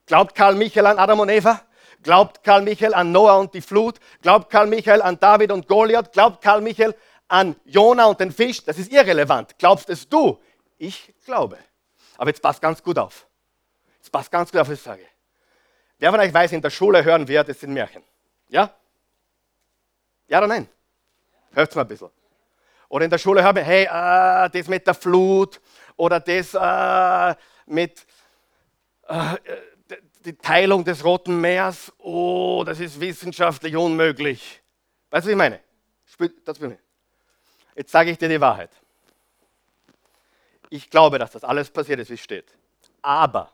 [0.06, 1.62] Glaubt Karl Michael an Adam und Eva?
[2.02, 3.98] Glaubt Karl Michael an Noah und die Flut?
[4.22, 6.12] Glaubt Karl Michael an David und Goliath?
[6.12, 6.94] Glaubt Karl Michael
[7.28, 8.64] an Jona und den Fisch?
[8.64, 9.58] Das ist irrelevant.
[9.58, 10.40] Glaubst es du?
[10.78, 11.58] Ich glaube.
[12.16, 13.26] Aber jetzt passt ganz gut auf.
[14.00, 15.04] Das passt ganz gut auf, was ich sage.
[15.98, 18.02] Wer von euch weiß, in der Schule hören wir, das sind Märchen.
[18.48, 18.72] Ja?
[20.28, 20.68] Ja oder nein?
[21.52, 22.10] Hört mal ein bisschen.
[22.88, 25.60] Oder in der Schule hören wir, hey, äh, das mit der Flut
[25.96, 27.34] oder das äh,
[27.66, 28.06] mit
[29.08, 29.36] äh,
[30.28, 31.90] die Teilung des Roten Meers.
[31.98, 34.60] Oh, das ist wissenschaftlich unmöglich.
[35.10, 35.60] Weißt du, was ich meine?
[36.44, 36.78] Das bin ich.
[37.74, 38.70] Jetzt sage ich dir die Wahrheit.
[40.68, 42.44] Ich glaube, dass das alles passiert ist, wie es steht.
[43.00, 43.50] Aber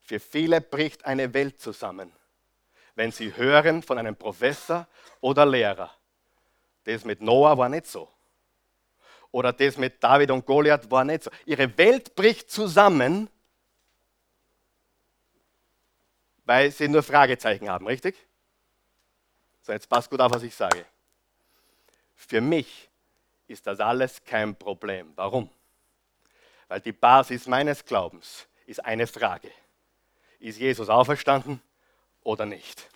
[0.00, 2.10] für viele bricht eine Welt zusammen,
[2.94, 4.86] wenn sie hören von einem Professor
[5.20, 5.90] oder Lehrer.
[6.84, 8.08] Das mit Noah war nicht so.
[9.30, 11.30] Oder das mit David und Goliath war nicht so.
[11.44, 13.28] Ihre Welt bricht zusammen,
[16.44, 18.16] weil sie nur Fragezeichen haben, richtig?
[19.62, 20.84] So, jetzt passt gut auf, was ich sage.
[22.16, 22.88] Für mich
[23.46, 25.12] ist das alles kein Problem.
[25.16, 25.50] Warum?
[26.68, 29.50] Weil die Basis meines Glaubens ist eine Frage.
[30.40, 31.60] Ist Jesus auferstanden
[32.22, 32.88] oder nicht?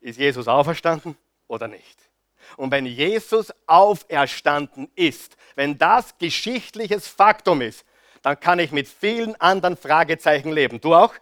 [0.00, 1.98] Ist Jesus auferstanden oder nicht?
[2.56, 7.84] Und wenn Jesus auferstanden ist, wenn das geschichtliches Faktum ist,
[8.22, 10.80] dann kann ich mit vielen anderen Fragezeichen leben.
[10.80, 11.14] Du auch?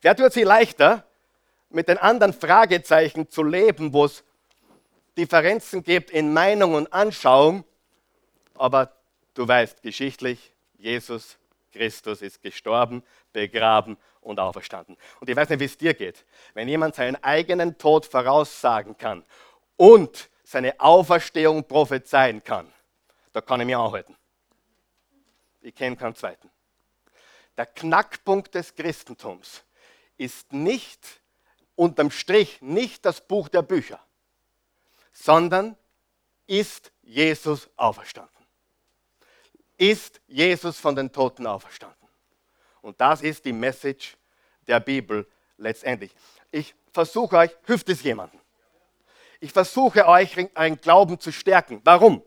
[0.00, 1.04] Wer tut sie leichter,
[1.70, 4.24] mit den anderen Fragezeichen zu leben, wo es
[5.16, 7.64] Differenzen gibt in Meinung und Anschauung,
[8.54, 8.92] aber
[9.34, 11.38] du weißt geschichtlich, Jesus
[11.72, 14.96] Christus ist gestorben, begraben und auferstanden.
[15.20, 16.24] Und ich weiß nicht, wie es dir geht.
[16.54, 19.24] Wenn jemand seinen eigenen Tod voraussagen kann
[19.76, 22.72] und seine Auferstehung prophezeien kann,
[23.32, 24.16] da kann ich mich anhalten.
[25.60, 26.50] Ich kenne keinen zweiten.
[27.56, 29.64] Der Knackpunkt des Christentums
[30.16, 31.20] ist nicht
[31.74, 34.00] unterm Strich nicht das Buch der Bücher,
[35.12, 35.76] sondern
[36.46, 38.34] ist Jesus auferstanden.
[39.76, 42.08] Ist Jesus von den Toten auferstanden.
[42.80, 44.16] Und das ist die Message
[44.66, 46.14] der Bibel letztendlich.
[46.50, 48.40] Ich versuche euch, hilft es jemandem?
[49.40, 51.80] Ich versuche euch einen Glauben zu stärken.
[51.84, 52.22] Warum?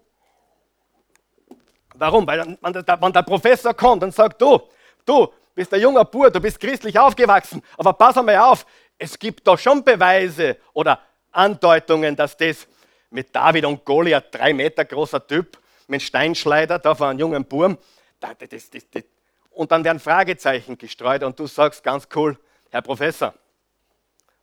[2.02, 2.26] Warum?
[2.26, 4.60] Weil wenn der Professor kommt und sagt, du,
[5.06, 8.66] du bist ein junger Bur, du bist christlich aufgewachsen, aber pass einmal auf,
[8.98, 11.00] es gibt da schon Beweise oder
[11.32, 12.68] Andeutungen, dass das
[13.12, 17.78] mit David und Goliath, drei Meter großer Typ, mit Steinschleider, da war ein junger Burm,
[18.20, 19.04] das, das, das,
[19.52, 22.36] und dann werden Fragezeichen gestreut und du sagst ganz cool,
[22.72, 23.36] Herr Professor,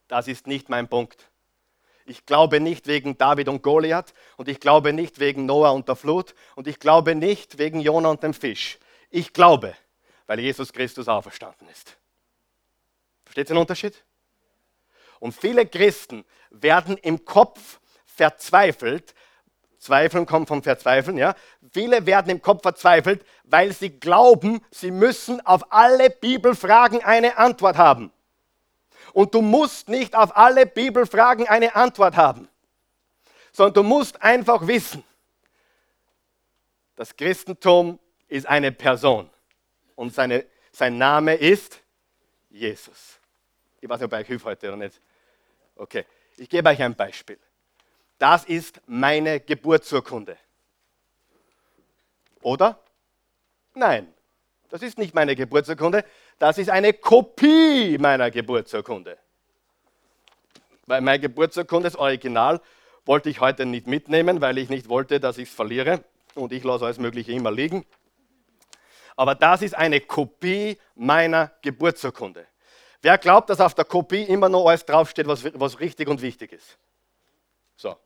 [0.07, 1.28] das ist nicht mein Punkt.
[2.09, 5.97] Ich glaube nicht wegen David und Goliath und ich glaube nicht wegen Noah und der
[5.97, 8.79] Flut und ich glaube nicht wegen Jona und dem Fisch.
[9.11, 9.75] Ich glaube,
[10.27, 11.99] weil Jesus Christus auferstanden ist.
[13.25, 14.05] Versteht ihr den Unterschied?
[15.21, 19.15] Und viele Christen werden im Kopf verzweifelt.
[19.79, 21.35] Zweifeln kommt vom Verzweifeln, ja.
[21.73, 27.77] Viele werden im Kopf verzweifelt, weil sie glauben, sie müssen auf alle Bibelfragen eine Antwort
[27.77, 28.13] haben.
[29.13, 32.49] Und du musst nicht auf alle Bibelfragen eine Antwort haben,
[33.53, 35.05] sondern du musst einfach wissen,
[36.97, 39.31] das Christentum ist eine Person
[39.95, 41.81] und seine, sein Name ist
[42.51, 43.19] Jesus.
[43.81, 45.01] Ich weiß nicht, ob euch hilft heute oder nicht.
[45.77, 46.05] Okay,
[46.37, 47.39] ich gebe euch ein Beispiel.
[48.19, 50.37] Das ist meine Geburtsurkunde.
[52.43, 52.83] Oder?
[53.75, 54.13] Nein,
[54.71, 56.05] das ist nicht meine Geburtsurkunde,
[56.39, 59.19] das ist eine Kopie meiner Geburtsurkunde.
[60.87, 62.61] Weil meine Geburtsurkunde, das Original,
[63.05, 66.05] wollte ich heute nicht mitnehmen, weil ich nicht wollte, dass ich es verliere.
[66.35, 67.85] Und ich lasse alles Mögliche immer liegen.
[69.17, 72.47] Aber das ist eine Kopie meiner Geburtsurkunde.
[73.03, 76.53] Wer glaubt, dass auf der Kopie immer noch alles draufsteht, was, was richtig und wichtig
[76.53, 76.79] ist?
[77.77, 77.97] So.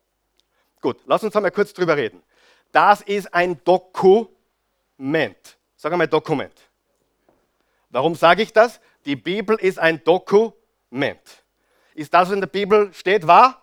[0.81, 2.22] Gut, lass uns einmal kurz drüber reden.
[2.72, 4.37] Das ist ein Dokument.
[5.83, 6.53] Sag einmal Dokument.
[7.90, 8.81] Warum sage ich das?
[9.05, 11.42] Die Bibel ist ein Dokument.
[11.92, 13.61] Ist das, was in der Bibel steht, wahr?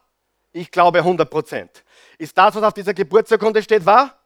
[0.51, 1.85] Ich glaube 100 Prozent.
[2.17, 4.19] Ist das, was auf dieser Geburtsurkunde steht, wahr?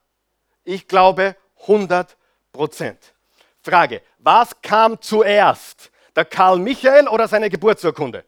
[0.64, 2.18] Ich glaube 100
[2.52, 3.14] Prozent.
[3.62, 5.92] Frage, was kam zuerst?
[6.16, 8.26] Der Karl Michael oder seine Geburtsurkunde?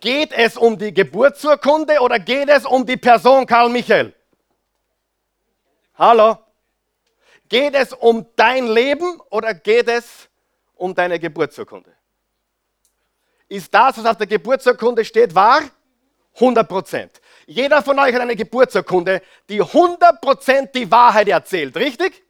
[0.00, 4.14] Geht es um die Geburtsurkunde oder geht es um die Person Karl Michael?
[5.94, 6.38] Hallo?
[7.48, 10.28] Geht es um dein Leben oder geht es
[10.74, 11.92] um deine Geburtsurkunde?
[13.48, 15.62] Ist das, was auf der Geburtsurkunde steht, wahr?
[16.34, 17.20] 100 Prozent.
[17.46, 22.22] Jeder von euch hat eine Geburtsurkunde, die 100% die Wahrheit erzählt, richtig?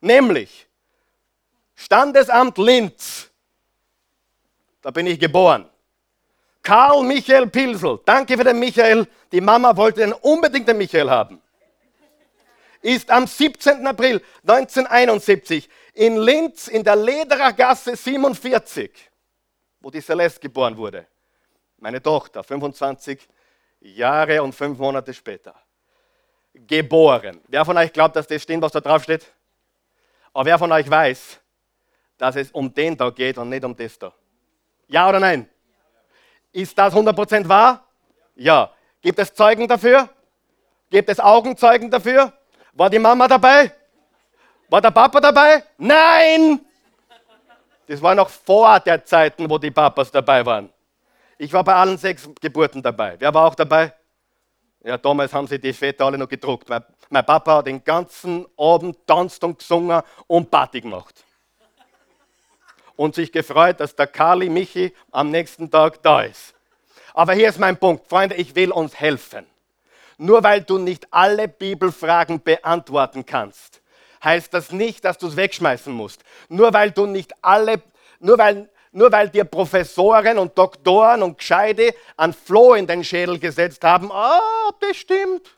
[0.00, 0.68] Nämlich
[1.74, 3.28] Standesamt Linz.
[4.80, 5.68] Da bin ich geboren.
[6.62, 11.42] Karl Michael Pilsel, danke für den Michael, die Mama wollte den unbedingt den Michael haben,
[12.80, 13.86] ist am 17.
[13.86, 18.90] April 1971 in Linz in der Lederer Gasse 47,
[19.80, 21.06] wo die Celeste geboren wurde.
[21.78, 23.28] Meine Tochter, 25
[23.80, 25.54] Jahre und fünf Monate später.
[26.54, 27.40] Geboren.
[27.48, 29.26] Wer von euch glaubt, dass das stimmt, was da drauf steht?
[30.32, 31.40] Aber wer von euch weiß,
[32.18, 34.14] dass es um den da geht und nicht um das da?
[34.86, 35.48] Ja oder nein?
[36.52, 37.84] Ist das 100% wahr?
[38.34, 38.70] Ja.
[39.00, 40.08] Gibt es Zeugen dafür?
[40.90, 42.32] Gibt es Augenzeugen dafür?
[42.74, 43.72] War die Mama dabei?
[44.68, 45.64] War der Papa dabei?
[45.78, 46.60] Nein!
[47.86, 50.72] Das war noch vor der Zeiten, wo die Papas dabei waren.
[51.36, 53.16] Ich war bei allen sechs Geburten dabei.
[53.18, 53.92] Wer war auch dabei?
[54.84, 56.68] Ja, damals haben sie die Väter alle noch gedruckt.
[56.68, 61.24] Mein, mein Papa hat den ganzen Abend tanzt und gesungen und Party gemacht.
[63.02, 66.54] Und sich gefreut, dass der Kali Michi am nächsten Tag da ist.
[67.14, 68.06] Aber hier ist mein Punkt.
[68.06, 69.44] Freunde, ich will uns helfen.
[70.18, 73.82] Nur weil du nicht alle Bibelfragen beantworten kannst,
[74.22, 76.22] heißt das nicht, dass du es wegschmeißen musst.
[76.48, 77.82] Nur weil du nicht alle,
[78.20, 83.40] nur weil, nur weil dir Professoren und Doktoren und Gescheide an Floh in den Schädel
[83.40, 84.38] gesetzt haben, ah,
[84.68, 85.50] oh, bestimmt,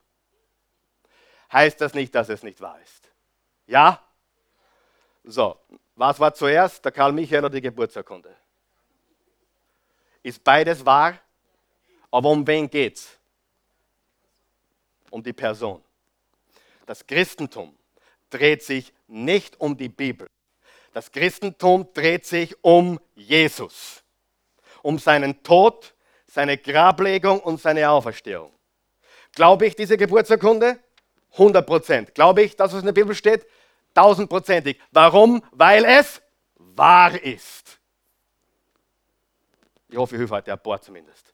[1.53, 3.11] heißt das nicht, dass es nicht wahr ist.
[3.67, 4.01] Ja?
[5.25, 5.59] So,
[5.97, 8.35] was war zuerst, der Karl Michael oder die Geburtsurkunde?
[10.23, 11.19] Ist beides wahr?
[12.11, 13.19] Aber um wen geht's?
[15.11, 15.83] Um die Person.
[16.87, 17.77] Das Christentum
[18.31, 20.29] dreht sich nicht um die Bibel.
[20.93, 24.03] Das Christentum dreht sich um Jesus,
[24.83, 25.95] um seinen Tod,
[26.27, 28.53] seine Grablegung und seine Auferstehung.
[29.33, 30.79] Glaube ich diese Geburtsurkunde?
[31.33, 32.15] 100 Prozent.
[32.15, 33.45] Glaube ich, dass was in der Bibel steht?
[33.95, 34.81] Tausendprozentig.
[34.91, 35.43] Warum?
[35.53, 36.21] Weil es
[36.57, 37.79] wahr ist.
[39.89, 41.33] Ich hoffe, ich helfe heute ein paar zumindest.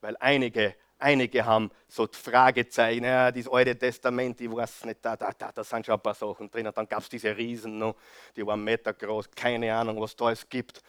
[0.00, 5.30] Weil einige Einige haben so Fragezeichen, ja, das Alte Testament, ich weiß nicht, da, da,
[5.30, 6.66] da, da sind schon ein paar Sachen drin.
[6.66, 7.94] Und dann gab es diese Riesen,
[8.34, 10.82] die waren Meter groß, keine Ahnung, was da alles gibt.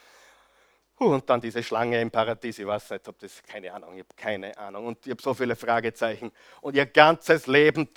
[1.00, 4.16] Und dann diese Schlange im Paradies, ich weiß nicht, ob das, keine Ahnung, ich habe
[4.18, 4.88] keine Ahnung.
[4.88, 6.30] Und ich habe so viele Fragezeichen.
[6.60, 7.88] Und ihr ganzes Leben,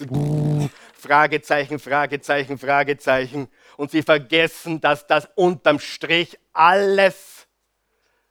[0.94, 3.48] Fragezeichen, Fragezeichen, Fragezeichen.
[3.76, 7.48] Und sie vergessen, dass das unterm Strich alles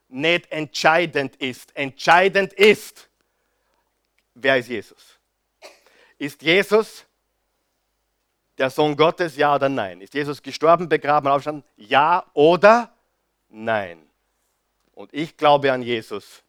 [0.08, 1.76] nicht entscheidend ist.
[1.76, 3.10] Entscheidend ist,
[4.36, 5.20] wer ist Jesus?
[6.18, 7.06] Ist Jesus
[8.58, 10.00] der Sohn Gottes, ja oder nein?
[10.00, 11.66] Ist Jesus gestorben, begraben, aufgestanden?
[11.76, 12.94] Ja oder
[13.50, 14.11] nein?
[15.02, 16.44] Und ich glaube an Jesus,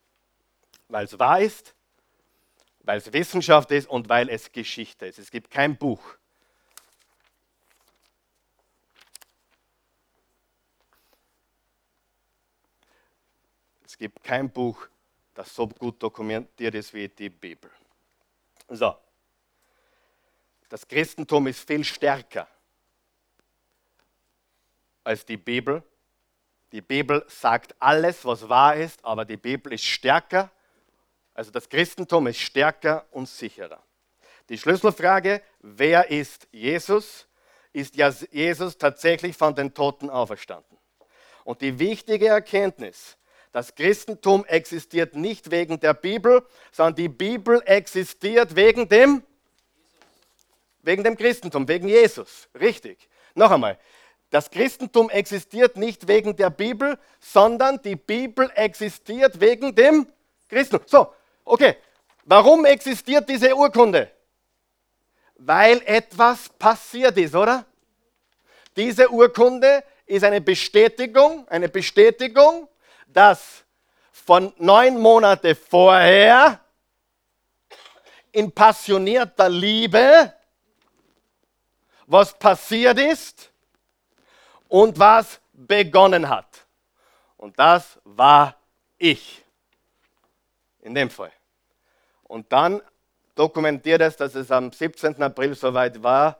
[0.88, 1.74] weil es wahr ist,
[2.80, 5.18] weil es Wissenschaft ist und weil es Geschichte ist.
[5.18, 6.02] Es gibt kein Buch.
[13.86, 14.86] Es gibt kein Buch,
[15.32, 17.70] das so gut dokumentiert ist wie die Bibel.
[18.68, 18.94] So,
[20.68, 22.46] das Christentum ist viel stärker
[25.04, 25.82] als die Bibel.
[26.72, 30.50] Die Bibel sagt alles, was wahr ist, aber die Bibel ist stärker.
[31.34, 33.82] Also das Christentum ist stärker und sicherer.
[34.48, 37.26] Die Schlüsselfrage, wer ist Jesus?
[37.72, 40.76] Ist Jesus tatsächlich von den Toten auferstanden?
[41.44, 43.16] Und die wichtige Erkenntnis,
[43.52, 49.22] das Christentum existiert nicht wegen der Bibel, sondern die Bibel existiert wegen dem,
[50.82, 52.48] wegen dem Christentum, wegen Jesus.
[52.58, 53.08] Richtig.
[53.34, 53.78] Noch einmal.
[54.32, 60.08] Das Christentum existiert nicht wegen der Bibel, sondern die Bibel existiert wegen dem
[60.48, 60.88] Christentum.
[60.88, 61.14] So,
[61.44, 61.76] okay.
[62.24, 64.10] Warum existiert diese Urkunde?
[65.36, 67.64] Weil etwas passiert ist, oder?
[68.76, 72.68] Diese Urkunde ist eine Bestätigung, eine Bestätigung
[73.12, 73.64] dass
[74.10, 76.60] von neun Monate vorher
[78.30, 80.32] in passionierter Liebe
[82.06, 83.51] was passiert ist
[84.72, 86.66] und was begonnen hat.
[87.36, 88.56] Und das war
[88.98, 89.44] ich.
[90.80, 91.32] In dem Fall.
[92.24, 92.82] Und dann
[93.34, 95.22] dokumentiert es, dass es am 17.
[95.22, 96.38] April soweit war,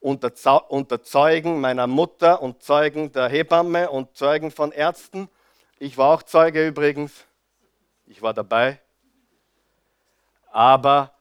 [0.00, 0.32] unter,
[0.70, 5.28] unter Zeugen meiner Mutter und Zeugen der Hebamme und Zeugen von Ärzten
[5.80, 7.24] ich war auch Zeuge übrigens.
[8.06, 8.80] Ich war dabei.
[10.50, 11.14] Aber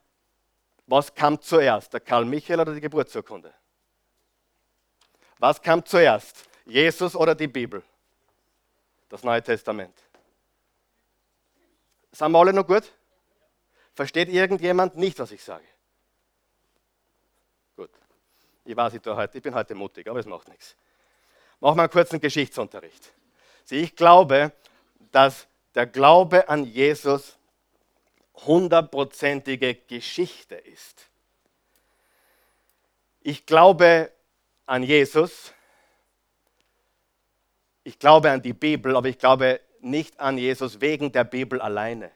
[0.87, 3.53] was kam zuerst, der Karl Michael oder die Geburtsurkunde?
[5.39, 7.83] Was kam zuerst, Jesus oder die Bibel?
[9.09, 9.95] Das Neue Testament.
[12.11, 12.91] Sind wir alle noch gut?
[13.93, 15.65] Versteht irgendjemand nicht, was ich sage?
[17.75, 17.91] Gut.
[18.65, 20.75] Ich weiß, ich, heute, ich bin heute mutig, aber es macht nichts.
[21.59, 23.13] Machen wir einen kurzen Geschichtsunterricht.
[23.69, 24.51] Ich glaube,
[25.11, 27.37] dass der Glaube an Jesus
[28.45, 31.09] hundertprozentige Geschichte ist.
[33.21, 34.11] Ich glaube
[34.67, 35.53] an Jesus,
[37.83, 42.11] ich glaube an die Bibel, aber ich glaube nicht an Jesus wegen der Bibel alleine.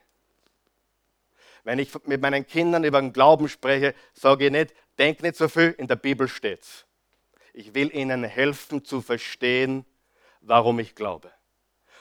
[1.64, 5.48] Wenn ich mit meinen Kindern über den Glauben spreche, sage ich nicht, denk nicht so
[5.48, 6.86] viel, in der Bibel steht's.
[7.54, 9.86] Ich will ihnen helfen zu verstehen,
[10.42, 11.32] warum ich glaube.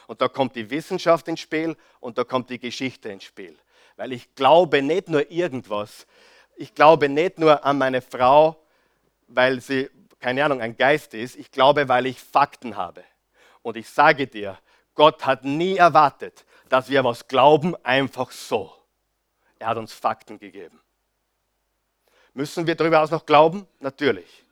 [0.07, 3.57] Und da kommt die Wissenschaft ins Spiel und da kommt die Geschichte ins Spiel.
[3.95, 6.07] Weil ich glaube nicht nur irgendwas.
[6.55, 8.61] Ich glaube nicht nur an meine Frau,
[9.27, 9.89] weil sie,
[10.21, 11.35] keine Ahnung, ein Geist ist.
[11.35, 13.03] Ich glaube, weil ich Fakten habe.
[13.63, 14.57] Und ich sage dir,
[14.93, 18.71] Gott hat nie erwartet, dass wir was glauben, einfach so.
[19.59, 20.79] Er hat uns Fakten gegeben.
[22.33, 23.67] Müssen wir darüber aus noch glauben?
[23.79, 24.45] Natürlich.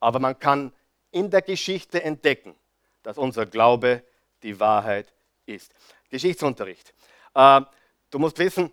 [0.00, 0.72] Aber man kann
[1.10, 2.54] in der Geschichte entdecken,
[3.02, 4.02] dass unser Glaube
[4.42, 5.12] die Wahrheit
[5.46, 5.72] ist.
[6.10, 6.92] Geschichtsunterricht.
[7.34, 7.62] Äh,
[8.10, 8.72] du musst wissen,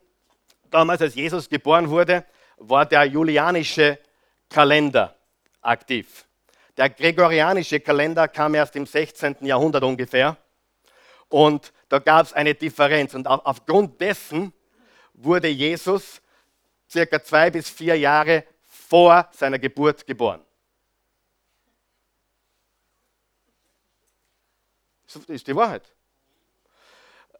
[0.69, 2.25] damals als Jesus geboren wurde,
[2.57, 3.99] war der julianische
[4.49, 5.18] Kalender
[5.61, 6.25] aktiv.
[6.77, 9.37] Der gregorianische Kalender kam erst im 16.
[9.41, 10.37] Jahrhundert ungefähr.
[11.27, 13.13] Und da gab es eine Differenz.
[13.13, 14.53] Und aufgrund dessen
[15.13, 16.21] wurde Jesus
[16.89, 20.41] circa zwei bis vier Jahre vor seiner Geburt geboren.
[25.05, 25.91] Das ist die Wahrheit.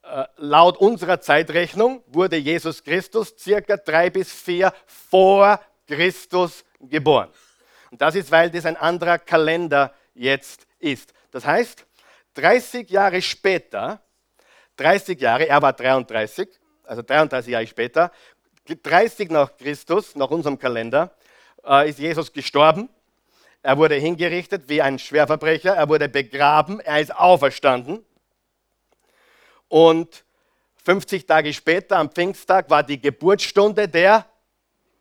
[0.03, 7.29] Äh, laut unserer Zeitrechnung wurde Jesus Christus circa drei bis vier vor Christus geboren.
[7.91, 11.13] Und das ist, weil das ein anderer Kalender jetzt ist.
[11.31, 11.85] Das heißt,
[12.35, 14.01] 30 Jahre später,
[14.77, 16.47] 30 Jahre, er war 33,
[16.83, 18.11] also 33 Jahre später,
[18.65, 21.15] 30 nach Christus, nach unserem Kalender,
[21.65, 22.89] äh, ist Jesus gestorben.
[23.61, 28.05] Er wurde hingerichtet wie ein Schwerverbrecher, er wurde begraben, er ist auferstanden.
[29.67, 30.23] Und
[30.85, 34.25] 50 Tage später, am Pfingsttag, war die Geburtsstunde der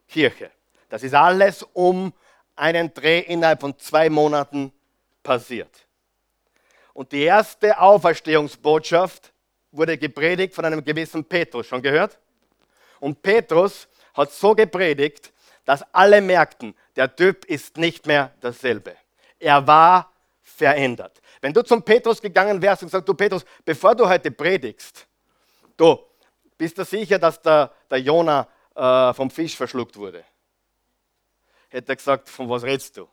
[0.09, 0.51] Kirche.
[0.89, 2.13] Das ist alles um
[2.59, 4.73] einen Dreh innerhalb von zwei Monaten
[5.23, 5.87] passiert.
[6.93, 9.33] Und die erste Auferstehungsbotschaft
[9.71, 11.67] wurde gepredigt von einem gewissen Petrus.
[11.67, 12.19] Schon gehört?
[13.01, 15.33] Und Petrus hat so gepredigt,
[15.65, 18.97] dass alle merkten, der Typ ist nicht mehr dasselbe.
[19.39, 21.21] Er war verändert.
[21.41, 25.07] Wenn du zum Petrus gegangen wärst und sagst, du Petrus, bevor du heute predigst,
[25.77, 25.99] du,
[26.57, 30.25] bist du sicher, dass der, der Jona äh, vom Fisch verschluckt wurde?
[31.69, 33.09] Hätte er gesagt, von was redest du?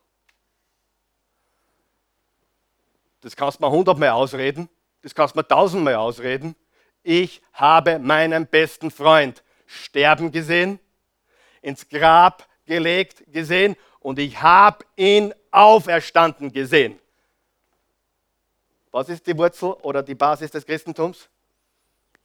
[3.21, 4.69] Das kannst du mir hundertmal ausreden,
[5.01, 6.55] das kannst du mir tausendmal ausreden.
[7.03, 10.79] Ich habe meinen besten Freund sterben gesehen,
[11.61, 16.99] ins Grab gelegt gesehen und ich habe ihn auferstanden gesehen.
[18.91, 21.29] Was ist die Wurzel oder die Basis des Christentums?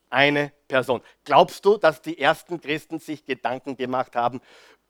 [0.08, 1.00] Eine Person.
[1.24, 4.40] Glaubst du, dass die ersten Christen sich Gedanken gemacht haben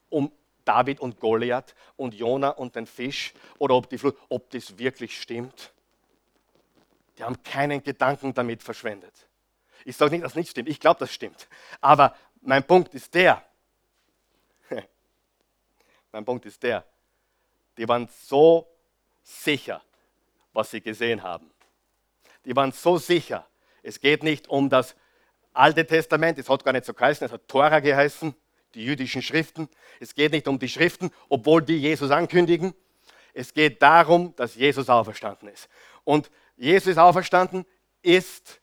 [0.08, 0.32] um
[0.70, 5.20] David und Goliath und Jona und den Fisch oder ob, die Flut, ob das wirklich
[5.20, 5.72] stimmt?
[7.18, 9.12] Die haben keinen Gedanken damit verschwendet.
[9.84, 10.68] Ich sage nicht, dass nicht stimmt.
[10.68, 11.48] Ich glaube, das stimmt.
[11.80, 13.44] Aber mein Punkt ist der,
[16.12, 16.84] mein Punkt ist der,
[17.76, 18.68] die waren so
[19.24, 19.82] sicher,
[20.52, 21.50] was sie gesehen haben.
[22.44, 23.44] Die waren so sicher.
[23.82, 24.94] Es geht nicht um das
[25.52, 28.36] Alte Testament, es hat gar nicht so geheißen, es hat Tora geheißen,
[28.74, 29.68] die jüdischen Schriften.
[29.98, 32.74] Es geht nicht um die Schriften, obwohl die Jesus ankündigen.
[33.32, 35.68] Es geht darum, dass Jesus auferstanden ist.
[36.04, 37.64] Und Jesus auferstanden
[38.02, 38.60] ist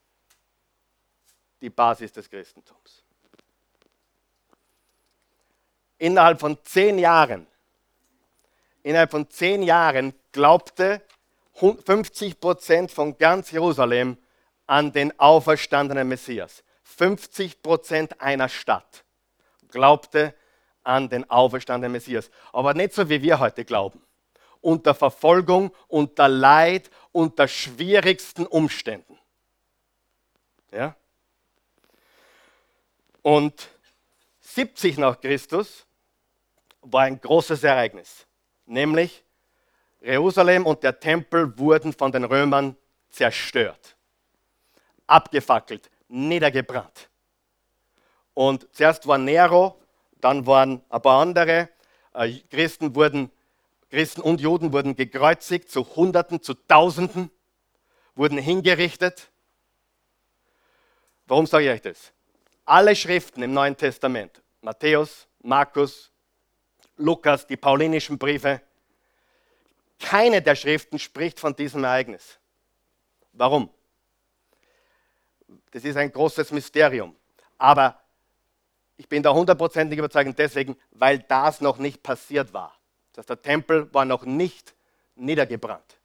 [1.61, 3.03] die Basis des Christentums
[5.97, 7.47] innerhalb von zehn Jahren,
[8.83, 11.01] innerhalb von zehn Jahren glaubte
[11.53, 14.17] 50 Prozent von ganz Jerusalem
[14.67, 16.63] an den auferstandenen Messias.
[16.83, 19.03] 50 Prozent einer Stadt
[19.69, 20.33] glaubte
[20.83, 22.31] an den auferstandenen Messias.
[22.53, 24.01] Aber nicht so, wie wir heute glauben.
[24.61, 29.17] Unter Verfolgung, unter Leid, unter schwierigsten Umständen.
[30.71, 30.95] Ja?
[33.21, 33.69] Und
[34.39, 35.85] 70 nach Christus
[36.81, 38.25] war ein großes Ereignis,
[38.65, 39.23] nämlich
[40.01, 42.77] Jerusalem und der Tempel wurden von den Römern
[43.09, 43.97] zerstört,
[45.05, 47.06] abgefackelt, niedergebrannt.
[48.37, 49.81] Und zuerst war Nero,
[50.21, 51.69] dann waren ein paar andere.
[52.13, 53.31] Äh, Christen, wurden,
[53.89, 57.31] Christen und Juden wurden gekreuzigt, zu Hunderten, zu Tausenden,
[58.13, 59.31] wurden hingerichtet.
[61.25, 62.13] Warum sage ich euch das?
[62.63, 66.11] Alle Schriften im Neuen Testament, Matthäus, Markus,
[66.95, 68.61] Lukas, die paulinischen Briefe.
[69.97, 72.37] Keine der Schriften spricht von diesem Ereignis.
[73.33, 73.71] Warum?
[75.71, 77.15] Das ist ein großes Mysterium.
[77.57, 77.99] Aber
[78.97, 82.77] ich bin da hundertprozentig überzeugt deswegen, weil das noch nicht passiert war.
[83.13, 84.75] Das heißt, der Tempel war noch nicht
[85.15, 85.99] niedergebrannt.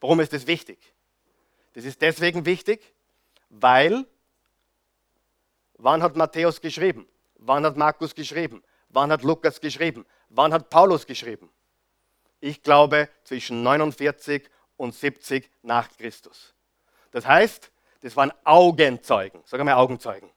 [0.00, 0.78] Warum ist das wichtig?
[1.72, 2.94] Das ist deswegen wichtig,
[3.48, 4.06] weil
[5.74, 7.06] wann hat Matthäus geschrieben?
[7.36, 8.62] Wann hat Markus geschrieben?
[8.88, 10.04] Wann hat Lukas geschrieben?
[10.28, 11.50] Wann hat Paulus geschrieben?
[12.40, 16.54] Ich glaube zwischen 49 und 70 nach Christus.
[17.12, 19.42] Das heißt, das waren Augenzeugen.
[19.44, 20.30] Sag mal Augenzeugen.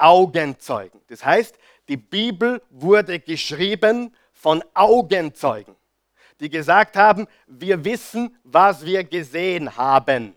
[0.00, 1.00] Augenzeugen.
[1.08, 1.56] Das heißt,
[1.88, 5.76] die Bibel wurde geschrieben von Augenzeugen,
[6.40, 10.34] die gesagt haben, wir wissen, was wir gesehen haben.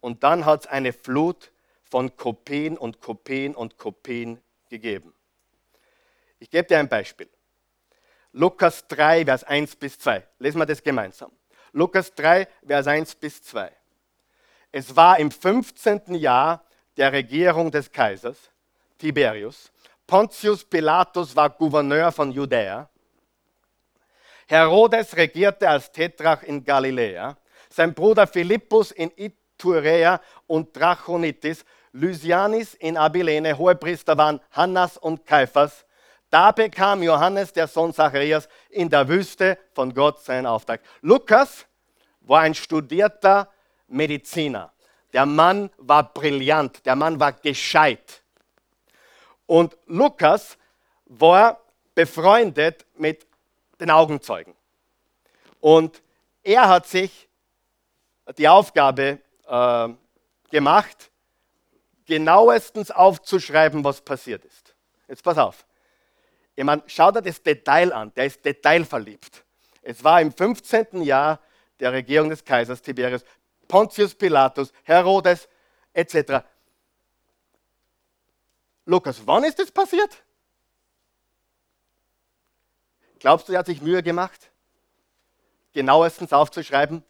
[0.00, 1.50] Und dann hat es eine Flut
[1.82, 5.12] von Kopien und Kopien und Kopien gegeben.
[6.38, 7.28] Ich gebe dir ein Beispiel.
[8.32, 10.26] Lukas 3, Vers 1 bis 2.
[10.38, 11.32] Lesen wir das gemeinsam.
[11.72, 13.72] Lukas 3, Vers 1 bis 2.
[14.72, 16.14] Es war im 15.
[16.14, 16.65] Jahr
[16.96, 18.50] der Regierung des Kaisers
[18.98, 19.70] Tiberius.
[20.06, 22.88] Pontius Pilatus war Gouverneur von Judäa.
[24.46, 27.36] Herodes regierte als Tetrach in Galiläa.
[27.68, 31.64] Sein Bruder Philippus in Iturea und Drachonitis.
[31.92, 33.58] Lysianis in Abilene.
[33.58, 35.84] Hohepriester waren Hannas und Kaiphas.
[36.30, 40.80] Da bekam Johannes, der Sohn Zacharias, in der Wüste von Gott seinen Auftrag.
[41.00, 41.66] Lukas
[42.20, 43.48] war ein studierter
[43.88, 44.72] Mediziner.
[45.16, 48.22] Der Mann war brillant, der Mann war gescheit.
[49.46, 50.58] Und Lukas
[51.06, 51.58] war
[51.94, 53.26] befreundet mit
[53.80, 54.54] den Augenzeugen.
[55.58, 56.02] Und
[56.42, 57.30] er hat sich
[58.36, 59.88] die Aufgabe äh,
[60.50, 61.10] gemacht,
[62.04, 64.74] genauestens aufzuschreiben, was passiert ist.
[65.08, 65.64] Jetzt pass auf.
[66.54, 69.46] Ich meine, schau dir das Detail an, der ist detailverliebt.
[69.80, 71.00] Es war im 15.
[71.00, 71.40] Jahr
[71.80, 73.24] der Regierung des Kaisers Tiberius,
[73.68, 75.48] Pontius Pilatus, Herodes
[75.92, 76.44] etc.
[78.84, 80.22] Lukas, wann ist das passiert?
[83.18, 84.50] Glaubst du, er hat sich Mühe gemacht,
[85.72, 87.02] genauestens aufzuschreiben,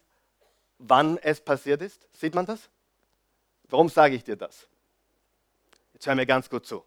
[0.79, 2.07] wann es passiert ist?
[2.13, 2.69] Sieht man das?
[3.69, 4.67] Warum sage ich dir das?
[5.93, 6.83] Jetzt hör mir ganz gut zu.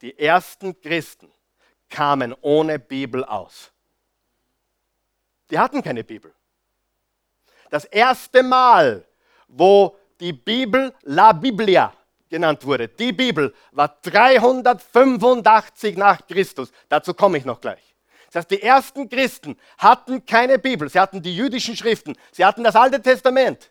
[0.00, 1.30] Die ersten Christen
[1.88, 3.70] kamen ohne Bibel aus.
[5.50, 6.34] Die hatten keine Bibel.
[7.72, 9.02] Das erste Mal,
[9.48, 11.94] wo die Bibel La Biblia
[12.28, 16.70] genannt wurde, die Bibel, war 385 nach Christus.
[16.90, 17.94] Dazu komme ich noch gleich.
[18.26, 20.90] Das heißt, die ersten Christen hatten keine Bibel.
[20.90, 22.14] Sie hatten die jüdischen Schriften.
[22.30, 23.70] Sie hatten das Alte Testament.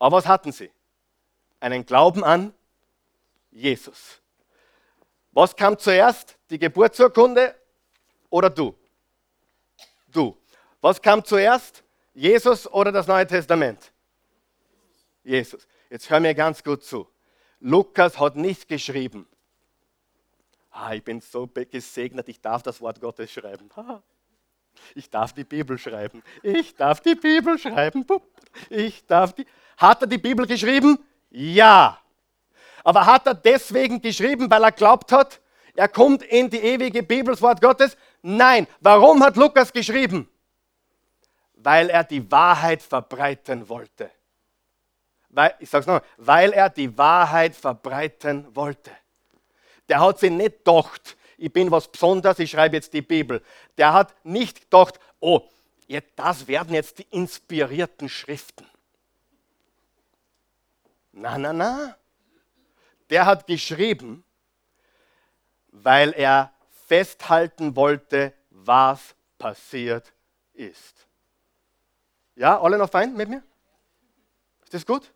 [0.00, 0.72] Aber was hatten sie?
[1.60, 2.52] Einen Glauben an
[3.52, 4.20] Jesus.
[5.30, 6.36] Was kam zuerst?
[6.50, 7.54] Die Geburtsurkunde
[8.28, 8.74] oder du?
[10.08, 10.36] Du.
[10.80, 11.84] Was kam zuerst?
[12.14, 13.92] Jesus oder das Neue Testament?
[15.24, 15.66] Jesus.
[15.90, 17.08] Jetzt hör mir ganz gut zu.
[17.60, 19.26] Lukas hat nicht geschrieben,
[20.70, 23.70] ah, ich bin so gesegnet, ich darf das Wort Gottes schreiben.
[24.94, 26.22] Ich darf die Bibel schreiben.
[26.42, 28.04] Ich darf die Bibel schreiben.
[28.70, 29.46] Ich darf die.
[29.76, 30.98] Hat er die Bibel geschrieben?
[31.30, 32.00] Ja.
[32.82, 35.40] Aber hat er deswegen geschrieben, weil er glaubt hat,
[35.74, 37.96] er kommt in die ewige Bibel, das Wort Gottes?
[38.22, 38.66] Nein.
[38.80, 40.28] Warum hat Lukas geschrieben?
[41.62, 44.10] Weil er die Wahrheit verbreiten wollte.
[45.28, 48.90] Weil, ich sage es nochmal, weil er die Wahrheit verbreiten wollte.
[49.88, 53.42] Der hat sich nicht gedacht, ich bin was Besonderes, ich schreibe jetzt die Bibel.
[53.76, 55.48] Der hat nicht gedacht, oh,
[56.16, 58.66] das werden jetzt die inspirierten Schriften.
[61.12, 61.96] Na, na, na.
[63.10, 64.24] Der hat geschrieben,
[65.68, 66.52] weil er
[66.86, 70.12] festhalten wollte, was passiert
[70.54, 71.06] ist.
[72.34, 73.42] Ja, alle noch fein mit mir?
[74.64, 75.12] Ist das gut?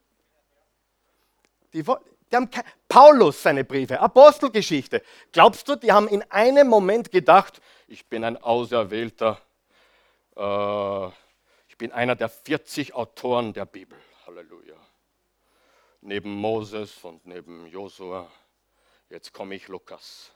[1.73, 2.51] Die, die haben
[2.89, 5.03] Paulus seine Briefe, Apostelgeschichte.
[5.33, 9.41] Glaubst du, die haben in einem Moment gedacht, ich bin ein Auserwählter,
[10.37, 11.07] äh,
[11.69, 13.99] ich bin einer der 40 Autoren der Bibel.
[14.27, 14.77] Halleluja.
[16.01, 18.31] Neben Moses und neben Josua,
[19.09, 20.33] jetzt komme ich Lukas.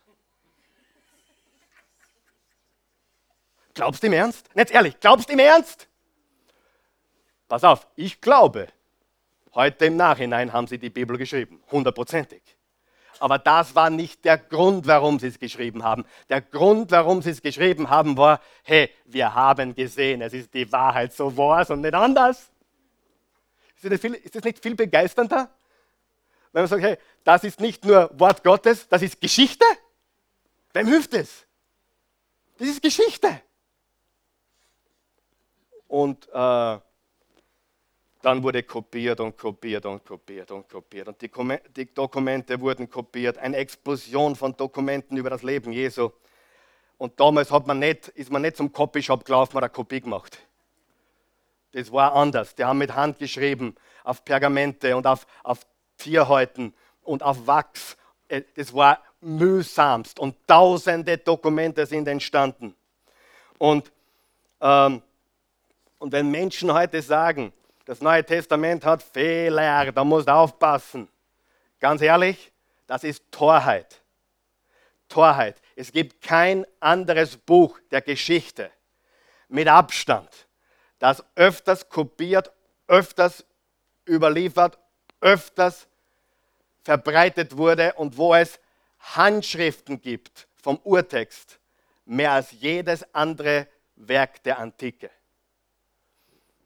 [3.74, 4.48] Glaubst du im Ernst?
[4.54, 5.89] Jetzt ehrlich, glaubst du im Ernst?
[7.51, 8.68] Pass auf, ich glaube,
[9.55, 12.40] heute im Nachhinein haben sie die Bibel geschrieben, hundertprozentig.
[13.18, 16.05] Aber das war nicht der Grund, warum sie es geschrieben haben.
[16.28, 20.70] Der Grund, warum sie es geschrieben haben, war, hey, wir haben gesehen, es ist die
[20.70, 22.53] Wahrheit, so war es und nicht anders.
[23.82, 25.51] Ist das, viel, ist das nicht viel begeisternder?
[26.53, 29.64] Wenn man sagt, hey, das ist nicht nur Wort Gottes, das ist Geschichte?
[30.72, 31.46] Wem hilft es?
[32.59, 33.42] Das ist Geschichte.
[35.88, 36.78] Und äh,
[38.22, 41.08] dann wurde kopiert und kopiert und kopiert und kopiert.
[41.08, 41.30] Und die,
[41.74, 43.38] die Dokumente wurden kopiert.
[43.38, 46.10] Eine Explosion von Dokumenten über das Leben Jesu.
[46.98, 50.38] Und damals hat man nicht, ist man nicht zum Copyshop gelaufen und eine Kopie gemacht.
[51.72, 52.54] Das war anders.
[52.54, 55.60] Die haben mit Hand geschrieben, auf Pergamente und auf, auf
[55.96, 57.96] Tierhäuten und auf Wachs.
[58.28, 62.74] Äh, das war mühsamst und tausende Dokumente sind entstanden.
[63.58, 63.92] Und,
[64.60, 65.02] ähm,
[65.98, 67.52] und wenn Menschen heute sagen,
[67.91, 71.09] das Neue Testament hat Fehler, da musst du aufpassen.
[71.80, 72.53] Ganz ehrlich,
[72.86, 74.01] das ist Torheit.
[75.09, 75.61] Torheit.
[75.74, 78.70] Es gibt kein anderes Buch der Geschichte
[79.49, 80.28] mit Abstand,
[81.01, 82.53] das öfters kopiert,
[82.86, 83.45] öfters
[84.09, 84.78] überliefert,
[85.20, 85.88] öfters
[86.84, 88.61] verbreitet wurde und wo es
[89.01, 91.59] Handschriften gibt vom Urtext,
[92.05, 93.66] mehr als jedes andere
[93.97, 95.11] Werk der Antike.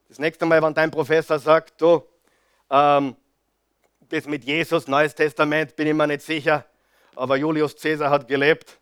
[0.08, 2.02] Das nächste Mal, wenn dein Professor sagt, du,
[2.70, 3.16] ähm,
[4.08, 6.64] das mit Jesus, Neues Testament, bin ich mir nicht sicher,
[7.16, 8.78] aber Julius Caesar hat gelebt,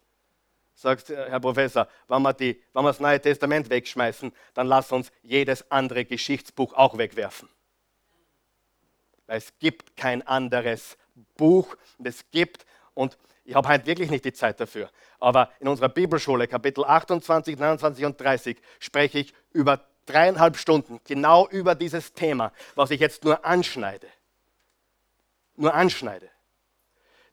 [0.75, 5.13] sagt Herr Professor, wenn wir, die, wenn wir das Neue Testament wegschmeißen, dann lass uns
[5.23, 7.49] jedes andere Geschichtsbuch auch wegwerfen.
[9.27, 10.97] Weil es gibt kein anderes
[11.37, 15.69] Buch und es gibt, und ich habe heute wirklich nicht die Zeit dafür, aber in
[15.69, 22.13] unserer Bibelschule, Kapitel 28, 29 und 30, spreche ich über dreieinhalb Stunden genau über dieses
[22.13, 24.09] Thema, was ich jetzt nur anschneide.
[25.57, 26.29] Nur anschneide.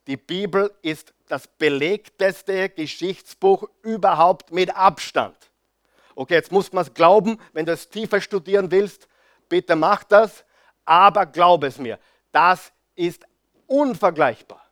[0.07, 5.35] Die Bibel ist das belegteste Geschichtsbuch überhaupt mit Abstand.
[6.15, 9.07] Okay, jetzt muss man es glauben, wenn du es tiefer studieren willst,
[9.47, 10.43] bitte mach das,
[10.83, 11.99] aber glaub es mir,
[12.31, 13.23] das ist
[13.67, 14.65] unvergleichbar.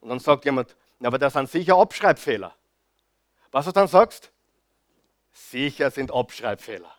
[0.00, 2.54] Und dann sagt jemand, aber das sind sicher Abschreibfehler.
[3.50, 4.30] Was du dann sagst?
[5.32, 6.97] Sicher sind Abschreibfehler.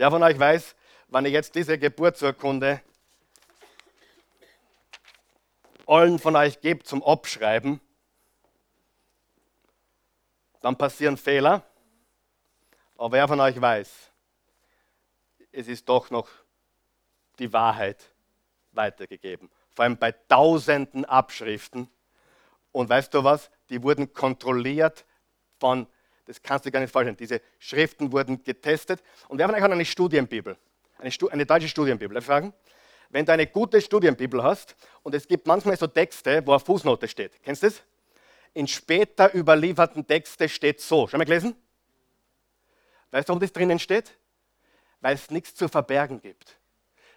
[0.00, 0.74] Wer von euch weiß,
[1.08, 2.80] wenn ich jetzt diese Geburtsurkunde
[5.86, 7.82] allen von euch gebe zum Abschreiben,
[10.62, 11.62] dann passieren Fehler.
[12.96, 14.10] Aber wer von euch weiß,
[15.52, 16.30] es ist doch noch
[17.38, 18.02] die Wahrheit
[18.72, 21.90] weitergegeben vor allem bei tausenden Abschriften.
[22.72, 23.50] Und weißt du was?
[23.68, 25.04] Die wurden kontrolliert
[25.58, 25.86] von,
[26.30, 29.02] das kannst du gar nicht vorstellen, diese Schriften wurden getestet.
[29.26, 30.56] Und wir haben eigentlich eine Studienbibel,
[30.98, 32.14] eine, Stu eine deutsche Studienbibel.
[32.14, 32.54] Darf ich fragen?
[33.08, 37.08] Wenn du eine gute Studienbibel hast und es gibt manchmal so Texte, wo eine Fußnote
[37.08, 37.82] steht, kennst du das?
[38.54, 41.08] In später überlieferten Texten steht so.
[41.08, 41.56] Schon mal gelesen?
[43.10, 44.16] Weißt du, warum das drinnen steht?
[45.00, 46.60] Weil es nichts zu verbergen gibt.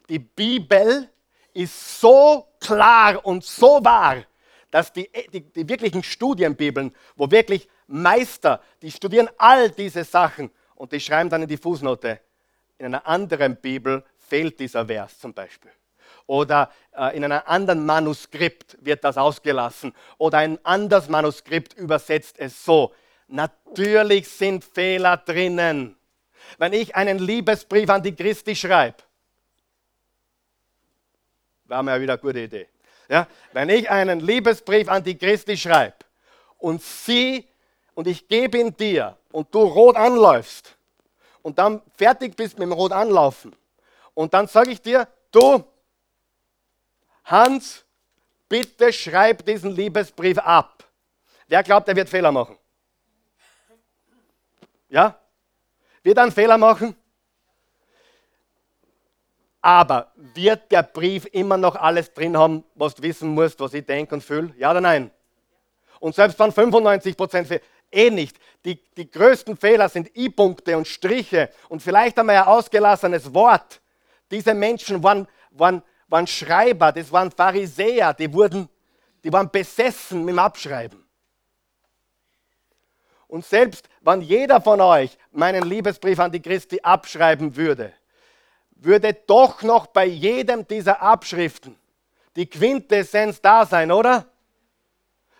[0.09, 1.07] Die Bibel
[1.53, 4.23] ist so klar und so wahr,
[4.71, 10.91] dass die, die, die wirklichen Studienbibeln, wo wirklich Meister, die studieren all diese Sachen und
[10.91, 12.19] die schreiben dann in die Fußnote,
[12.77, 15.71] in einer anderen Bibel fehlt dieser Vers zum Beispiel.
[16.25, 19.93] Oder äh, in einem anderen Manuskript wird das ausgelassen.
[20.17, 22.93] Oder ein anderes Manuskript übersetzt es so.
[23.27, 25.97] Natürlich sind Fehler drinnen.
[26.57, 28.97] Wenn ich einen Liebesbrief an die Christi schreibe,
[31.65, 32.67] war mir wieder eine gute Idee.
[33.09, 33.27] Ja?
[33.51, 35.97] Wenn ich einen Liebesbrief an die Christi schreibe
[36.57, 37.47] und sie
[37.95, 40.75] und ich gebe ihn dir und du rot anläufst
[41.41, 43.55] und dann fertig bist mit dem rot anlaufen
[44.13, 45.63] und dann sage ich dir, du
[47.25, 47.85] Hans,
[48.49, 50.83] bitte schreib diesen Liebesbrief ab.
[51.47, 52.57] Wer glaubt, er wird Fehler machen?
[54.89, 55.17] Ja?
[56.03, 56.95] Wird er einen Fehler machen?
[59.61, 63.85] Aber wird der Brief immer noch alles drin haben, was du wissen musst, was ich
[63.85, 64.53] denke und fühle?
[64.57, 65.09] Ja oder nein?
[66.01, 67.47] Und selbst wenn 95 Prozent
[67.93, 68.37] eh nicht.
[68.65, 73.81] Die, die größten Fehler sind I-Punkte und Striche und vielleicht einmal ein ausgelassenes Wort.
[74.31, 78.69] Diese Menschen waren, waren, waren Schreiber, das waren Pharisäer, die, wurden,
[79.23, 81.03] die waren besessen mit dem Abschreiben.
[83.27, 87.91] Und selbst wenn jeder von euch meinen Liebesbrief an die Christi abschreiben würde,
[88.71, 91.77] würde doch noch bei jedem dieser Abschriften
[92.35, 94.25] die Quintessenz da sein, oder?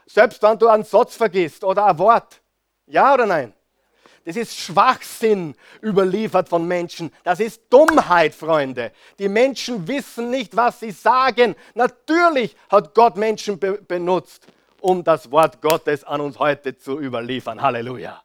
[0.05, 2.41] Selbst wenn du einen Satz vergisst oder ein Wort.
[2.87, 3.53] Ja oder nein?
[4.25, 7.11] Das ist Schwachsinn überliefert von Menschen.
[7.23, 8.93] Das ist Dummheit, Freunde.
[9.19, 11.55] Die Menschen wissen nicht, was sie sagen.
[11.73, 14.47] Natürlich hat Gott Menschen be benutzt,
[14.79, 17.61] um das Wort Gottes an uns heute zu überliefern.
[17.61, 18.23] Halleluja.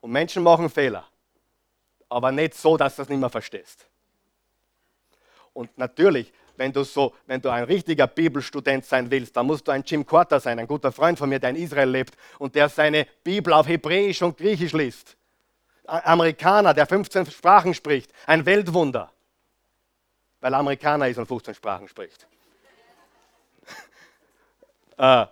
[0.00, 1.06] Und Menschen machen Fehler
[2.14, 3.86] aber nicht so, dass du es nicht mehr verstehst.
[5.52, 9.72] Und natürlich, wenn du, so, wenn du ein richtiger Bibelstudent sein willst, dann musst du
[9.72, 12.68] ein Jim Quarter sein, ein guter Freund von mir, der in Israel lebt und der
[12.68, 15.16] seine Bibel auf Hebräisch und Griechisch liest.
[15.86, 19.10] Amerikaner, der 15 Sprachen spricht, ein Weltwunder,
[20.40, 22.26] weil er Amerikaner ist und 15 Sprachen spricht.
[24.96, 25.26] äh,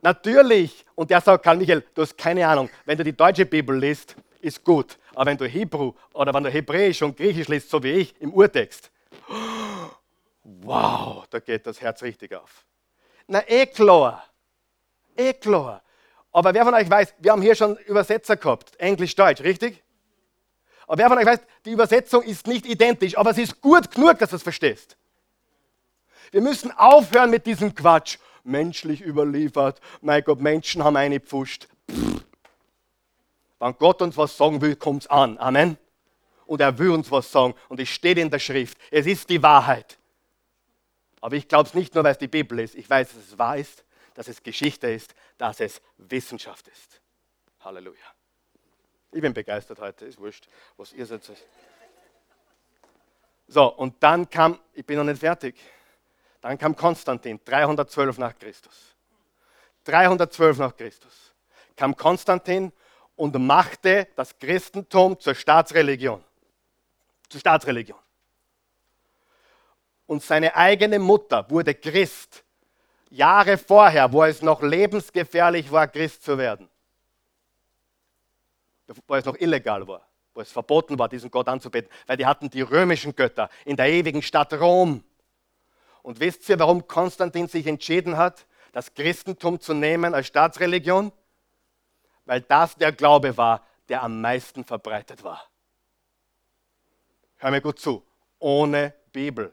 [0.00, 3.76] natürlich, und der sagt, Karl Michael, du hast keine Ahnung, wenn du die deutsche Bibel
[3.76, 7.82] liest, ist gut, aber wenn du Hebräu oder wenn du Hebräisch und Griechisch liest, so
[7.82, 8.90] wie ich, im Urtext,
[10.42, 12.64] wow, da geht das Herz richtig auf.
[13.26, 14.24] Na, eh klar.
[15.16, 15.82] Eh klar.
[16.32, 19.82] Aber wer von euch weiß, wir haben hier schon Übersetzer gehabt, Englisch-Deutsch, richtig?
[20.86, 24.18] Aber wer von euch weiß, die Übersetzung ist nicht identisch, aber es ist gut genug,
[24.18, 24.96] dass du es verstehst.
[26.30, 28.18] Wir müssen aufhören mit diesem Quatsch.
[28.44, 31.68] Menschlich überliefert, mein Gott, Menschen haben eine Pfuscht.
[31.88, 32.24] Pff.
[33.62, 35.38] Wenn Gott uns was sagen will, kommt es an.
[35.38, 35.78] Amen.
[36.46, 37.54] Und er will uns was sagen.
[37.68, 38.76] Und es steht in der Schrift.
[38.90, 40.00] Es ist die Wahrheit.
[41.20, 42.74] Aber ich glaube es nicht nur, weil es die Bibel ist.
[42.74, 43.84] Ich weiß, dass es wahr ist,
[44.14, 47.00] dass es Geschichte ist, dass es Wissenschaft ist.
[47.60, 48.02] Halleluja.
[49.12, 51.22] Ich bin begeistert heute, ist wurscht, was ihr seid.
[53.46, 55.54] So, und dann kam, ich bin noch nicht fertig,
[56.40, 58.96] dann kam Konstantin, 312 nach Christus.
[59.84, 61.32] 312 nach Christus
[61.76, 62.72] kam Konstantin
[63.16, 66.22] und machte das Christentum zur Staatsreligion.
[67.28, 67.98] Zur Staatsreligion
[70.12, 72.44] und seine eigene Mutter wurde Christ.
[73.10, 76.68] Jahre vorher, wo es noch lebensgefährlich war, Christ zu werden.
[79.06, 82.50] Wo es noch illegal war, wo es verboten war, diesen Gott anzubeten, weil die hatten
[82.50, 85.02] die römischen Götter in der ewigen Stadt Rom.
[86.02, 91.12] Und wisst ihr, warum Konstantin sich entschieden hat, das Christentum zu nehmen als Staatsreligion?
[92.24, 95.42] Weil das der Glaube war, der am meisten verbreitet war.
[97.36, 98.04] Hör mir gut zu,
[98.38, 99.52] ohne Bibel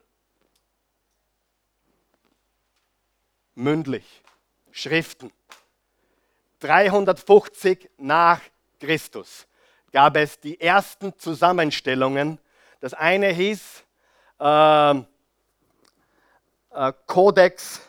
[3.59, 4.23] mündlich.
[4.71, 5.31] Schriften.
[6.59, 8.41] 350 nach
[8.79, 9.47] Christus
[9.91, 12.39] gab es die ersten Zusammenstellungen.
[12.79, 13.83] Das eine hieß
[14.39, 15.03] äh, äh,
[17.05, 17.81] Codex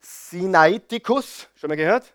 [0.00, 2.12] Sinaiticus, schon mal gehört?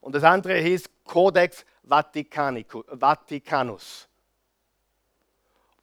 [0.00, 4.08] Und das andere hieß Codex Vaticanus.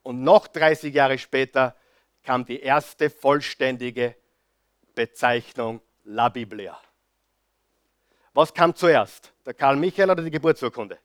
[0.03, 1.75] Und noch 30 Jahre später
[2.23, 4.15] kam die erste vollständige
[4.95, 6.79] Bezeichnung La Biblia.
[8.33, 9.33] Was kam zuerst?
[9.45, 10.97] Der Karl Michael oder die Geburtsurkunde?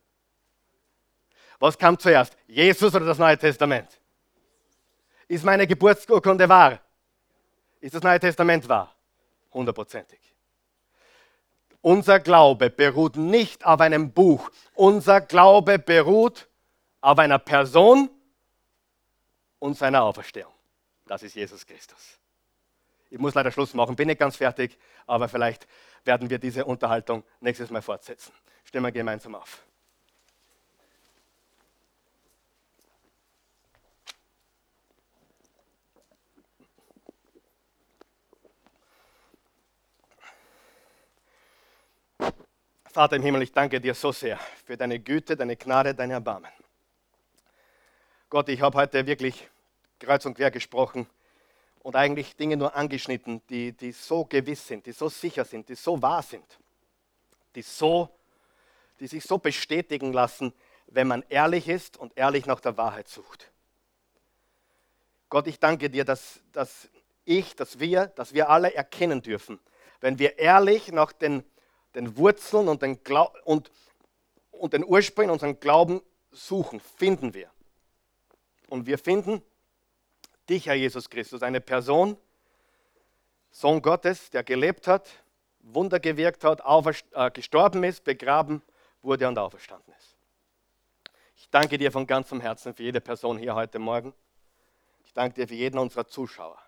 [1.58, 2.36] Was kam zuerst?
[2.46, 4.00] Jesus oder das Neue Testament?
[5.28, 6.80] Ist meine Geburtsurkunde wahr?
[7.80, 8.94] Ist das Neue Testament wahr?
[9.52, 10.31] Hundertprozentig.
[11.82, 14.50] Unser Glaube beruht nicht auf einem Buch.
[14.74, 16.48] Unser Glaube beruht
[17.00, 18.08] auf einer Person
[19.58, 20.52] und seiner Auferstehung.
[21.06, 22.18] Das ist Jesus Christus.
[23.10, 25.66] Ich muss leider Schluss machen, bin nicht ganz fertig, aber vielleicht
[26.04, 28.32] werden wir diese Unterhaltung nächstes Mal fortsetzen.
[28.64, 29.62] Stehen wir gemeinsam auf.
[42.92, 46.50] Vater im Himmel, ich danke dir so sehr für deine Güte, deine Gnade, dein Erbarmen.
[48.28, 49.48] Gott, ich habe heute wirklich
[49.98, 51.06] kreuz und quer gesprochen
[51.78, 55.74] und eigentlich Dinge nur angeschnitten, die, die so gewiss sind, die so sicher sind, die
[55.74, 56.44] so wahr sind,
[57.54, 58.10] die, so,
[59.00, 60.52] die sich so bestätigen lassen,
[60.86, 63.50] wenn man ehrlich ist und ehrlich nach der Wahrheit sucht.
[65.30, 66.90] Gott, ich danke dir, dass, dass
[67.24, 69.60] ich, dass wir, dass wir alle erkennen dürfen,
[70.02, 71.42] wenn wir ehrlich nach den,
[71.94, 72.98] den Wurzeln und den,
[73.44, 73.70] und,
[74.50, 77.50] und den Ursprung unseres Glauben suchen, finden wir.
[78.68, 79.42] Und wir finden,
[80.48, 82.16] dich, Herr Jesus Christus, eine Person,
[83.50, 85.08] Sohn Gottes, der gelebt hat,
[85.60, 86.62] Wunder gewirkt hat,
[87.12, 88.62] äh, gestorben ist, begraben
[89.02, 90.16] wurde und auferstanden ist.
[91.36, 94.14] Ich danke dir von ganzem Herzen für jede Person hier heute Morgen.
[95.04, 96.58] Ich danke dir für jeden unserer Zuschauer.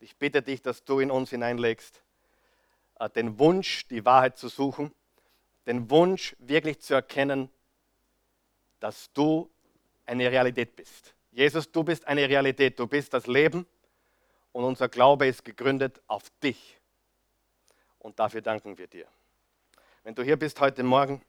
[0.00, 2.02] Ich bitte dich, dass du in uns hineinlegst,
[3.14, 4.92] den Wunsch, die Wahrheit zu suchen,
[5.66, 7.50] den Wunsch, wirklich zu erkennen,
[8.80, 9.50] dass du
[10.06, 11.14] eine Realität bist.
[11.32, 13.66] Jesus, du bist eine Realität, du bist das Leben
[14.52, 16.78] und unser Glaube ist gegründet auf dich.
[17.98, 19.06] Und dafür danken wir dir.
[20.02, 21.22] Wenn du hier bist heute Morgen,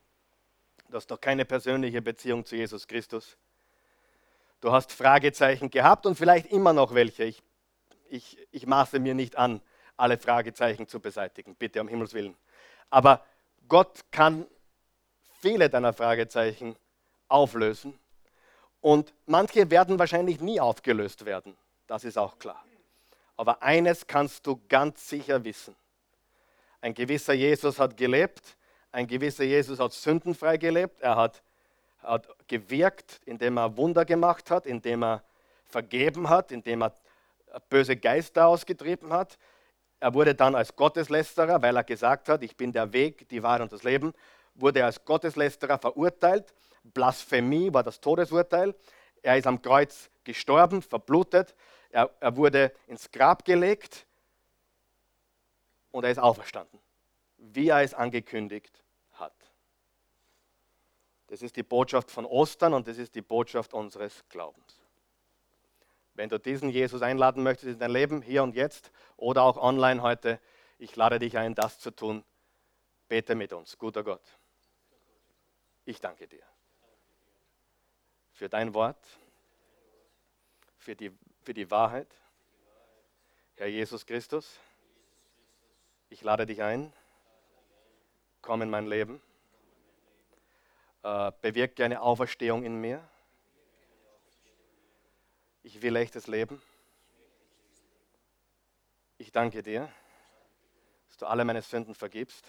[0.89, 3.37] du hast doch keine persönliche Beziehung zu Jesus Christus.
[4.59, 7.23] Du hast Fragezeichen gehabt und vielleicht immer noch welche.
[7.23, 7.41] Ich,
[8.09, 9.61] ich, ich maße mir nicht an,
[9.97, 12.35] alle Fragezeichen zu beseitigen, bitte um Himmels Willen.
[12.89, 13.23] Aber
[13.67, 14.45] Gott kann
[15.41, 16.75] viele deiner Fragezeichen
[17.27, 17.97] auflösen
[18.81, 22.63] und manche werden wahrscheinlich nie aufgelöst werden, das ist auch klar.
[23.37, 25.75] Aber eines kannst du ganz sicher wissen.
[26.81, 28.55] Ein gewisser Jesus hat gelebt,
[28.91, 31.41] ein gewisser Jesus hat sündenfrei gelebt, er hat,
[32.03, 35.23] hat gewirkt, indem er Wunder gemacht hat, indem er
[35.65, 36.93] vergeben hat, indem er
[37.69, 39.37] böse Geister ausgetrieben hat.
[39.99, 43.61] Er wurde dann als Gotteslästerer, weil er gesagt hat, ich bin der Weg, die Wahrheit
[43.61, 44.13] und das Leben,
[44.53, 46.53] wurde er als Gotteslästerer verurteilt.
[46.83, 48.75] Blasphemie war das Todesurteil.
[49.21, 51.55] Er ist am Kreuz gestorben, verblutet.
[51.89, 54.05] Er, er wurde ins Grab gelegt
[55.91, 56.79] und er ist auferstanden,
[57.37, 58.83] wie er es angekündigt
[59.13, 59.33] hat.
[61.27, 64.84] Das ist die Botschaft von Ostern und das ist die Botschaft unseres Glaubens.
[66.15, 70.01] Wenn du diesen Jesus einladen möchtest in dein Leben, hier und jetzt oder auch online
[70.01, 70.39] heute,
[70.79, 72.23] ich lade dich ein, das zu tun.
[73.09, 74.23] Bete mit uns, guter Gott.
[75.83, 76.43] Ich danke dir
[78.31, 78.97] für dein Wort,
[80.77, 81.11] für die,
[81.43, 82.07] für die Wahrheit.
[83.55, 84.59] Herr Jesus Christus,
[86.09, 86.91] ich lade dich ein,
[88.41, 89.21] komm in mein Leben,
[91.03, 93.05] äh, bewirke eine Auferstehung in mir
[95.65, 96.61] ich will echtes Leben.
[99.17, 99.91] Ich danke dir,
[101.07, 102.45] dass du alle meine Sünden vergibst.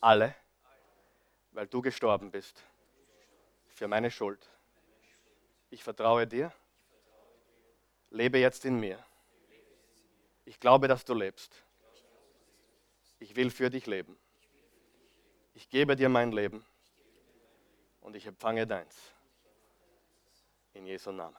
[0.00, 0.34] Alle,
[1.50, 2.62] weil du gestorben bist
[3.66, 4.48] für meine Schuld.
[5.70, 6.52] Ich vertraue dir.
[8.10, 9.04] Lebe jetzt in mir.
[10.44, 11.52] Ich glaube, dass du lebst.
[13.18, 14.16] Ich will für dich leben.
[15.54, 16.64] Ich gebe dir mein Leben
[18.00, 18.96] und ich empfange deins.
[20.74, 21.36] In Jesu Namen.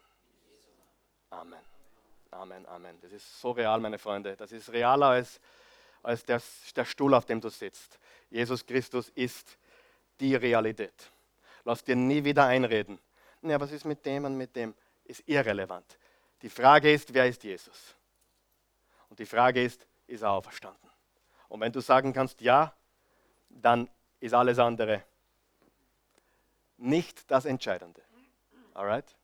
[1.30, 1.60] Amen.
[2.32, 3.00] Amen, Amen.
[3.02, 4.36] Das ist so real, meine Freunde.
[4.36, 5.40] Das ist realer als,
[6.04, 6.42] als der,
[6.76, 8.00] der Stuhl, auf dem du sitzt.
[8.30, 9.58] Jesus Christus ist
[10.20, 11.12] die Realität.
[11.64, 13.00] Lass dir nie wieder einreden.
[13.42, 14.74] Ja, was ist mit dem und mit dem?
[15.04, 15.98] Ist irrelevant.
[16.42, 17.96] Die Frage ist, wer ist Jesus?
[19.10, 20.90] Und die Frage ist, ist er auferstanden?
[21.50, 22.74] Und wenn du sagen kannst, ja,
[23.50, 25.04] dann ist alles andere
[26.78, 28.02] nicht das Entscheidende.
[28.74, 29.16] Alright?